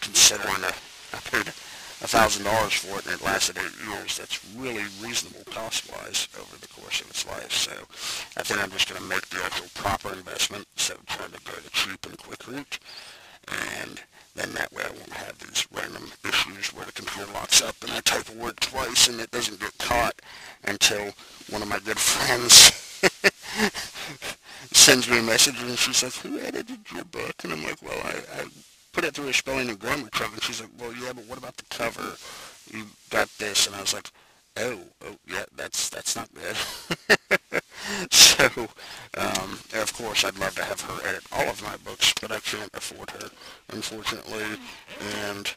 considering 0.02 0.62
that 0.62 0.78
I 1.14 1.18
paid 1.18 1.48
a 2.02 2.08
thousand 2.08 2.46
dollars 2.46 2.74
for 2.74 3.00
it 3.00 3.06
and 3.06 3.16
it 3.16 3.26
lasted 3.26 3.58
eight 3.58 3.88
years. 3.88 4.18
That's 4.18 4.40
really 4.56 4.86
reasonable 5.02 5.44
cost-wise 5.52 6.30
over 6.40 6.56
the 6.58 6.68
course 6.68 7.02
of 7.02 7.10
its 7.10 7.28
life. 7.28 7.52
So 7.52 7.72
I 8.38 8.44
think 8.44 8.64
I'm 8.64 8.72
just 8.72 8.88
going 8.88 9.02
to 9.02 9.08
make 9.08 9.28
the 9.28 9.44
actual 9.44 9.68
proper 9.74 10.14
investment 10.14 10.66
instead 10.76 10.98
of 10.98 11.06
trying 11.08 11.32
to 11.32 11.42
go 11.44 11.54
the 11.60 11.70
cheap 11.72 12.06
and 12.06 12.18
quick 12.18 12.48
route. 12.48 12.80
And 13.48 14.02
then 14.36 14.54
that 14.54 14.72
way 14.72 14.84
I 14.84 14.92
won't 14.92 15.14
have 15.14 15.38
these 15.40 15.68
random 15.74 16.12
issues 16.28 16.74
where 16.74 16.86
the 16.86 16.92
computer 16.92 17.32
locks 17.34 17.62
up 17.62 17.76
and 17.82 17.92
I 17.92 18.00
type 18.02 18.30
a 18.30 18.38
word 18.38 18.58
twice 18.58 19.08
and 19.08 19.20
it 19.20 19.32
doesn't 19.32 19.60
get 19.60 19.78
caught 19.78 20.16
until 20.64 21.12
one 21.50 21.62
of 21.62 21.68
my 21.68 21.80
good 21.80 22.00
friends 22.00 22.72
sends 24.72 25.10
me 25.10 25.20
a 25.20 25.24
message 25.24 25.62
and 25.62 25.78
she's 25.78 26.04
like, 26.04 26.14
who 26.14 26.40
edited 26.40 26.80
your 26.94 27.06
book? 27.06 27.36
And 27.44 27.54
I'm 27.54 27.64
like, 27.64 27.82
well, 27.82 28.00
I, 28.04 28.42
I 28.42 28.46
put 28.92 29.04
it 29.04 29.14
through 29.14 29.30
a 29.30 29.34
spelling 29.34 29.70
and 29.70 29.80
grammar 29.80 30.10
check, 30.14 30.32
and 30.34 30.44
she's 30.44 30.62
like, 30.62 30.70
well, 30.80 30.94
yeah, 30.94 31.14
but 31.14 31.26
what 31.26 31.38
about 31.38 31.58
the 31.58 31.64
cover? 31.70 32.16
You 32.72 32.86
got 33.10 33.30
this, 33.38 33.68
and 33.68 33.76
I 33.76 33.82
was 33.82 33.94
like, 33.94 34.10
oh, 34.60 34.80
oh, 35.06 35.16
yeah, 35.28 35.46
that's 35.56 35.90
that's 35.90 36.16
not 36.16 36.30
good. 36.34 36.56
so, 38.12 38.48
um, 39.18 39.60
of 39.74 39.94
course, 39.94 40.24
I'd 40.24 40.38
love 40.38 40.56
to 40.56 40.64
have 40.64 40.82
her 40.82 41.08
edit 41.08 41.24
all 41.32 41.50
of 41.50 41.64
my 41.64 41.76
books, 41.78 42.14
but 42.22 42.32
I 42.32 42.40
can't 42.40 42.70
afford 42.74 43.12
her, 43.12 43.30
unfortunately, 43.72 44.46
and 45.26 45.54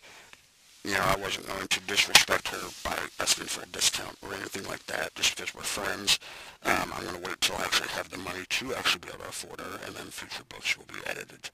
you 0.84 0.94
know, 0.94 1.00
I 1.00 1.16
wasn't 1.16 1.46
going 1.46 1.68
to 1.68 1.80
disrespect 1.80 2.48
her 2.48 2.68
by 2.82 2.98
asking 3.20 3.46
for 3.46 3.62
a 3.62 3.66
discount 3.66 4.16
or 4.22 4.34
anything 4.34 4.64
like 4.64 4.84
that 4.86 5.14
just 5.14 5.36
because 5.36 5.54
we're 5.54 5.62
friends. 5.62 6.18
Um, 6.64 6.92
I'm 6.94 7.04
going 7.04 7.22
to 7.22 7.28
wait 7.28 7.40
till 7.40 7.56
I 7.56 7.62
actually 7.62 7.90
have 7.90 8.10
the 8.10 8.18
money 8.18 8.44
to 8.48 8.74
actually 8.74 9.00
be 9.00 9.08
able 9.08 9.24
to 9.24 9.28
afford 9.28 9.60
her, 9.60 9.78
and 9.86 9.94
then 9.94 10.06
future 10.06 10.42
books 10.48 10.76
will 10.76 10.86
be 10.86 11.06
edited 11.06 11.50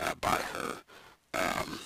uh, 0.00 0.14
by 0.20 0.36
her 0.54 0.76
um, 1.34 1.80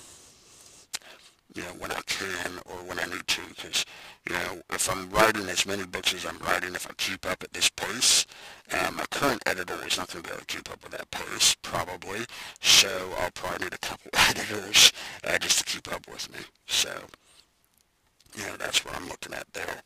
you 1.55 1.61
know, 1.63 1.73
when 1.79 1.91
I 1.91 2.01
can 2.05 2.59
or 2.65 2.77
when 2.87 2.99
I 2.99 3.05
need 3.05 3.27
to. 3.27 3.41
Because, 3.49 3.85
you 4.27 4.35
know, 4.35 4.61
if 4.71 4.89
I'm 4.89 5.09
writing 5.09 5.47
as 5.49 5.65
many 5.65 5.85
books 5.85 6.13
as 6.13 6.25
I'm 6.25 6.37
writing, 6.39 6.75
if 6.75 6.87
I 6.89 6.93
keep 6.97 7.25
up 7.25 7.43
at 7.43 7.53
this 7.53 7.69
pace, 7.69 8.25
uh, 8.71 8.91
my 8.91 9.05
current 9.11 9.41
editor 9.45 9.77
is 9.85 9.97
not 9.97 10.11
going 10.11 10.23
to 10.23 10.29
be 10.29 10.33
able 10.33 10.45
to 10.45 10.55
keep 10.55 10.71
up 10.71 10.83
with 10.83 10.91
that 10.93 11.09
pace, 11.11 11.55
probably. 11.61 12.25
So 12.61 13.13
I'll 13.19 13.31
probably 13.31 13.65
need 13.65 13.73
a 13.73 13.77
couple 13.77 14.09
editors 14.17 14.91
uh, 15.23 15.37
just 15.39 15.59
to 15.59 15.63
keep 15.65 15.93
up 15.93 16.07
with 16.09 16.31
me. 16.31 16.39
So, 16.67 16.91
you 18.35 18.45
know, 18.45 18.57
that's 18.57 18.83
what 18.85 18.95
I'm 18.95 19.07
looking 19.07 19.33
at 19.33 19.51
there. 19.53 19.81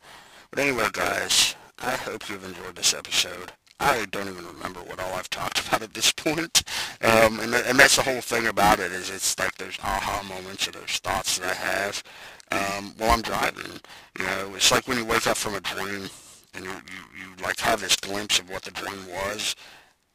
But 0.50 0.60
anyway, 0.60 0.88
guys, 0.92 1.54
I 1.78 1.90
hope 1.90 2.28
you've 2.28 2.44
enjoyed 2.44 2.76
this 2.76 2.94
episode. 2.94 3.52
I 3.80 4.06
don't 4.10 4.28
even 4.28 4.46
remember 4.46 4.80
what 4.80 4.98
all 4.98 5.14
I've 5.14 5.30
talked 5.30 5.60
about 5.68 5.82
at 5.82 5.94
this 5.94 6.12
point. 6.12 6.62
Um, 7.02 7.40
and, 7.40 7.54
and 7.54 7.78
that's 7.78 7.96
the 7.96 8.02
whole 8.02 8.20
thing 8.20 8.46
about 8.46 8.80
it 8.80 8.92
is 8.92 9.10
it's 9.10 9.38
like 9.38 9.56
there's 9.56 9.78
aha 9.82 10.22
moments 10.28 10.66
or 10.68 10.72
there's 10.72 10.98
thoughts 10.98 11.38
that 11.38 11.50
I 11.50 11.54
have 11.54 12.02
um, 12.50 12.94
while 12.98 13.10
I'm 13.10 13.22
driving. 13.22 13.80
You 14.18 14.26
know, 14.26 14.52
it's 14.54 14.70
like 14.70 14.88
when 14.88 14.98
you 14.98 15.04
wake 15.04 15.26
up 15.26 15.36
from 15.36 15.54
a 15.54 15.60
dream 15.60 16.08
and 16.54 16.64
you, 16.64 16.70
you, 16.70 17.20
you 17.20 17.44
like 17.44 17.60
have 17.60 17.80
this 17.80 17.96
glimpse 17.96 18.38
of 18.38 18.50
what 18.50 18.62
the 18.62 18.70
dream 18.72 19.06
was 19.08 19.54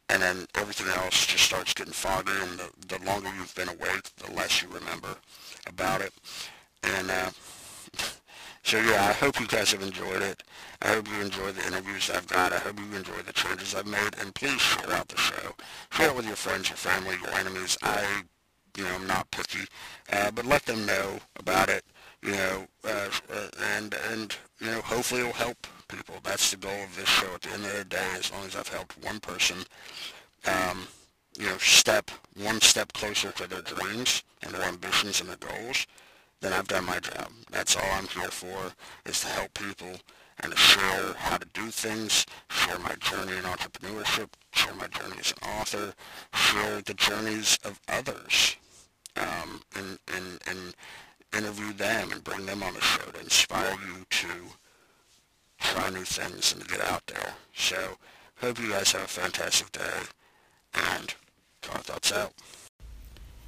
and 0.08 0.20
then 0.22 0.46
everything 0.54 0.86
else 0.88 1.26
just 1.26 1.44
starts 1.44 1.72
getting 1.72 1.92
foggy 1.92 2.32
and 2.32 2.58
the, 2.58 2.70
the 2.88 3.04
longer 3.04 3.30
you've 3.36 3.54
been 3.54 3.68
awake, 3.68 4.14
the 4.18 4.30
less 4.32 4.62
you 4.62 4.68
remember 4.68 5.16
about 5.66 6.02
it. 6.02 6.12
And 6.82 7.10
uh, 7.10 7.30
so 8.64 8.78
yeah, 8.80 9.04
I 9.08 9.12
hope 9.12 9.38
you 9.38 9.46
guys 9.46 9.72
have 9.72 9.82
enjoyed 9.82 10.22
it. 10.22 10.42
I 10.80 10.88
hope 10.88 11.06
you 11.08 11.20
enjoy 11.20 11.52
the 11.52 11.66
interviews 11.66 12.10
I've 12.10 12.26
got. 12.26 12.52
I 12.52 12.58
hope 12.58 12.80
you 12.80 12.96
enjoy 12.96 13.20
the 13.24 13.32
changes 13.34 13.74
I've 13.74 13.86
made. 13.86 14.16
And 14.18 14.34
please 14.34 14.58
share 14.58 14.90
out 14.90 15.08
the 15.08 15.18
show. 15.18 15.52
Share 15.90 16.08
it 16.08 16.16
with 16.16 16.26
your 16.26 16.34
friends, 16.34 16.70
your 16.70 16.78
family, 16.78 17.16
your 17.22 17.34
enemies. 17.34 17.76
I, 17.82 18.22
you 18.76 18.84
know, 18.84 18.94
I'm 18.94 19.06
not 19.06 19.30
picky. 19.30 19.66
Uh, 20.10 20.30
but 20.30 20.46
let 20.46 20.64
them 20.64 20.86
know 20.86 21.20
about 21.38 21.68
it, 21.68 21.84
you 22.22 22.32
know, 22.32 22.66
uh, 22.84 23.10
uh, 23.30 23.48
and, 23.76 23.94
and, 24.10 24.34
you 24.60 24.68
know, 24.68 24.80
hopefully 24.80 25.20
it'll 25.20 25.34
help 25.34 25.66
people. 25.88 26.16
That's 26.22 26.50
the 26.50 26.56
goal 26.56 26.82
of 26.82 26.96
this 26.96 27.08
show 27.08 27.34
at 27.34 27.42
the 27.42 27.50
end 27.50 27.66
of 27.66 27.76
the 27.76 27.84
day, 27.84 28.08
as 28.16 28.32
long 28.32 28.46
as 28.46 28.56
I've 28.56 28.68
helped 28.68 28.96
one 29.04 29.20
person, 29.20 29.58
um, 30.46 30.86
you 31.38 31.46
know, 31.46 31.58
step 31.58 32.10
one 32.42 32.60
step 32.60 32.92
closer 32.94 33.30
to 33.32 33.46
their 33.46 33.62
dreams 33.62 34.22
and 34.42 34.54
their 34.54 34.62
ambitions 34.62 35.20
and 35.20 35.28
their 35.28 35.36
goals, 35.36 35.86
then 36.40 36.52
I've 36.52 36.68
done 36.68 36.84
my 36.84 36.98
job. 36.98 37.28
That's 37.50 37.76
all 37.76 37.90
I'm 37.92 38.08
here 38.08 38.30
for, 38.30 38.72
is 39.06 39.20
to 39.22 39.28
help 39.28 39.54
people 39.54 39.96
and 40.40 40.52
to 40.52 40.58
share 40.58 41.14
how 41.14 41.36
to 41.36 41.46
do 41.54 41.70
things, 41.70 42.26
share 42.50 42.78
my 42.80 42.94
journey 42.96 43.36
in 43.36 43.44
entrepreneurship, 43.44 44.28
share 44.52 44.74
my 44.74 44.88
journey 44.88 45.16
as 45.20 45.32
an 45.40 45.48
author, 45.60 45.94
share 46.34 46.80
the 46.82 46.94
journeys 46.94 47.58
of 47.64 47.80
others, 47.88 48.56
um, 49.16 49.60
and, 49.76 49.98
and, 50.12 50.40
and 50.48 50.74
interview 51.36 51.72
them 51.72 52.12
and 52.12 52.24
bring 52.24 52.46
them 52.46 52.62
on 52.62 52.74
the 52.74 52.80
show 52.80 53.10
to 53.12 53.20
inspire 53.20 53.76
you 53.86 54.04
to 54.10 54.28
try 55.60 55.90
new 55.90 56.04
things 56.04 56.52
and 56.52 56.62
to 56.62 56.68
get 56.68 56.84
out 56.84 57.06
there. 57.06 57.34
So, 57.54 57.96
hope 58.36 58.60
you 58.60 58.70
guys 58.70 58.92
have 58.92 59.02
a 59.02 59.08
fantastic 59.08 59.70
day, 59.72 60.00
and 60.74 61.14
Car 61.62 61.78
Thoughts 61.78 62.12
out. 62.12 62.32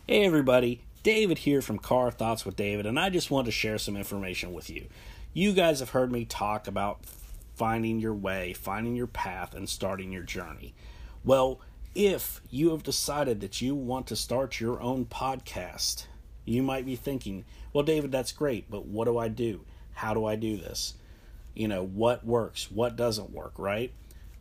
Hey 0.07 0.25
everybody, 0.25 0.83
David 1.07 1.39
here 1.39 1.63
from 1.63 1.79
Car 1.79 2.11
Thoughts 2.11 2.45
with 2.45 2.57
David, 2.57 2.85
and 2.85 2.99
I 2.99 3.11
just 3.11 3.31
want 3.31 3.45
to 3.45 3.53
share 3.53 3.79
some 3.79 3.97
information 3.97 4.53
with 4.53 4.69
you. 4.69 4.89
You 5.33 5.53
guys 5.53 5.79
have 5.79 5.91
heard 5.91 6.11
me 6.11 6.25
talk 6.25 6.67
about 6.67 6.99
finding 7.55 8.01
your 8.01 8.13
way, 8.13 8.53
finding 8.53 8.97
your 8.97 9.07
path, 9.07 9.55
and 9.55 9.69
starting 9.69 10.11
your 10.11 10.25
journey. 10.25 10.75
Well, 11.25 11.61
if 11.95 12.41
you 12.51 12.71
have 12.71 12.83
decided 12.83 13.41
that 13.41 13.63
you 13.63 13.77
want 13.77 14.09
to 14.09 14.17
start 14.17 14.59
your 14.59 14.81
own 14.81 15.05
podcast, 15.05 16.07
you 16.45 16.61
might 16.61 16.85
be 16.85 16.97
thinking, 16.97 17.45
well, 17.73 17.85
David, 17.85 18.11
that's 18.11 18.33
great, 18.33 18.69
but 18.69 18.87
what 18.87 19.05
do 19.05 19.17
I 19.17 19.29
do? 19.29 19.61
How 19.93 20.13
do 20.13 20.25
I 20.25 20.35
do 20.35 20.57
this? 20.57 20.95
You 21.55 21.69
know, 21.69 21.85
what 21.85 22.27
works? 22.27 22.69
What 22.69 22.97
doesn't 22.97 23.31
work, 23.31 23.53
right? 23.61 23.93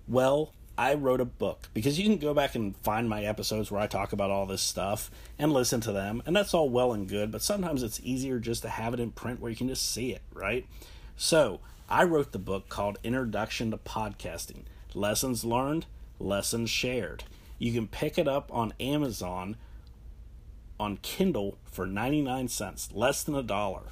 Well, 0.08 0.55
I 0.78 0.94
wrote 0.94 1.22
a 1.22 1.26
book 1.26 1.70
because 1.74 1.98
you 1.98 2.06
can 2.06 2.18
go 2.18 2.34
back 2.34 2.54
and 2.54 2.76
find 2.78 3.08
my 3.08 3.24
episodes 3.24 3.72
where 3.72 3.80
I 3.80 3.88
talk 3.88 4.12
about 4.12 4.30
all 4.30 4.46
this 4.46 4.62
stuff 4.62 5.10
and 5.40 5.54
listen 5.54 5.80
to 5.82 5.94
them, 5.94 6.22
and 6.26 6.36
that's 6.36 6.54
all 6.54 6.70
well 6.70 6.92
and 6.92 7.08
good, 7.08 7.32
but 7.32 7.42
sometimes 7.42 7.82
it's 7.82 8.02
easier 8.04 8.40
just 8.40 8.62
to 8.64 8.70
have 8.70 8.94
it 8.94 9.00
in 9.00 9.12
print 9.12 9.40
where 9.40 9.50
you 9.50 9.56
can 9.56 9.70
just 9.70 9.90
see 9.90 10.12
it, 10.12 10.22
right? 10.34 10.66
So, 11.16 11.62
I 11.90 12.04
wrote 12.04 12.34
the 12.34 12.40
book 12.40 12.68
called 12.68 12.98
Introduction 13.04 13.72
to 13.72 13.78
Podcasting 13.78 14.64
Lessons 14.94 15.46
Learned, 15.46 15.86
Lessons 16.20 16.70
Shared. 16.70 17.24
You 17.58 17.72
can 17.72 17.88
pick 17.88 18.18
it 18.18 18.28
up 18.28 18.50
on 18.54 18.74
Amazon 18.80 19.56
on 20.78 20.98
Kindle 20.98 21.58
for 21.64 21.86
99 21.86 22.50
cents, 22.50 22.90
less 22.92 23.24
than 23.24 23.36
a 23.36 23.44
dollar. 23.44 23.84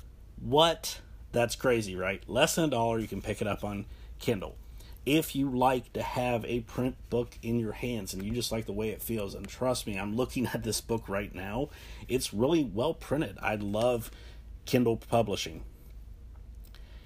What? 0.41 1.00
That's 1.32 1.56
crazy, 1.56 1.96
right? 1.96 2.22
Less 2.28 2.56
than 2.56 2.65
a 2.65 2.69
dollar, 2.69 3.00
you 3.00 3.08
can 3.08 3.22
pick 3.22 3.41
it 3.41 3.48
up 3.48 3.63
on 3.63 3.86
Kindle 4.19 4.58
if 5.06 5.36
you 5.36 5.50
like 5.50 5.92
to 5.94 6.02
have 6.02 6.46
a 6.46 6.62
print 6.62 6.96
book 7.10 7.38
in 7.42 7.60
your 7.60 7.74
hands 7.74 8.13
and 8.13 8.24
you 8.24 8.32
just 8.32 8.52
like 8.52 8.66
the 8.66 8.72
way 8.72 8.89
it 8.89 9.02
feels 9.02 9.36
and 9.36 9.48
trust 9.48 9.86
me 9.86 9.98
i'm 9.98 10.16
looking 10.16 10.48
at 10.54 10.63
this 10.63 10.82
book 10.82 11.08
right 11.08 11.36
now 11.36 11.70
it's 12.08 12.34
really 12.34 12.63
well 12.63 12.94
printed. 12.94 13.38
I 13.42 13.56
love 13.56 14.12
kindle 14.66 14.98
publishing. 14.98 15.63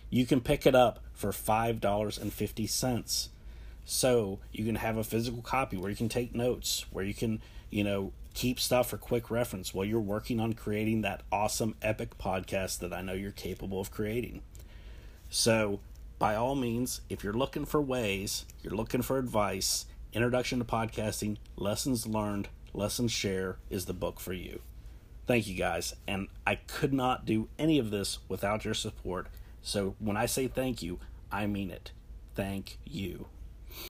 You 0.09 0.25
can 0.25 0.41
pick 0.41 0.65
it 0.65 0.75
up 0.75 0.99
for 1.13 1.31
$5.50 1.31 3.29
so 3.85 4.39
you 4.51 4.65
can 4.65 4.75
have 4.75 4.97
a 4.97 5.03
physical 5.03 5.41
copy 5.41 5.77
where 5.77 5.89
you 5.89 5.95
can 5.95 6.09
take 6.09 6.35
notes 6.35 6.85
where 6.91 7.05
you 7.05 7.13
can 7.13 7.41
you 7.69 7.85
know 7.85 8.11
keep 8.33 8.59
stuff 8.59 8.89
for 8.89 8.97
quick 8.97 9.31
reference 9.31 9.73
while 9.73 9.85
you're 9.85 9.99
working 9.99 10.41
on 10.41 10.51
creating 10.51 11.01
that 11.01 11.21
awesome 11.31 11.73
epic 11.81 12.17
podcast 12.17 12.79
that 12.79 12.91
i 12.91 13.01
know 13.01 13.13
you're 13.13 13.31
capable 13.31 13.79
of 13.79 13.89
creating. 13.89 14.41
So 15.29 15.79
by 16.19 16.35
all 16.35 16.55
means, 16.55 17.01
if 17.09 17.23
you're 17.23 17.33
looking 17.33 17.65
for 17.65 17.81
ways, 17.81 18.45
you're 18.63 18.73
looking 18.73 19.01
for 19.01 19.17
advice, 19.17 19.85
Introduction 20.13 20.59
to 20.59 20.65
Podcasting, 20.65 21.37
Lessons 21.55 22.07
Learned, 22.07 22.49
Lessons 22.73 23.11
Share 23.11 23.57
is 23.69 23.85
the 23.85 23.93
book 23.93 24.19
for 24.19 24.33
you. 24.33 24.61
Thank 25.27 25.47
you 25.47 25.55
guys. 25.55 25.93
And 26.07 26.27
I 26.45 26.55
could 26.55 26.93
not 26.93 27.25
do 27.25 27.49
any 27.59 27.77
of 27.77 27.91
this 27.91 28.19
without 28.27 28.65
your 28.65 28.73
support. 28.73 29.27
So 29.61 29.95
when 29.99 30.17
I 30.17 30.25
say 30.25 30.47
thank 30.47 30.81
you, 30.81 30.99
I 31.31 31.45
mean 31.45 31.69
it. 31.69 31.91
Thank 32.35 32.79
you. 32.85 33.27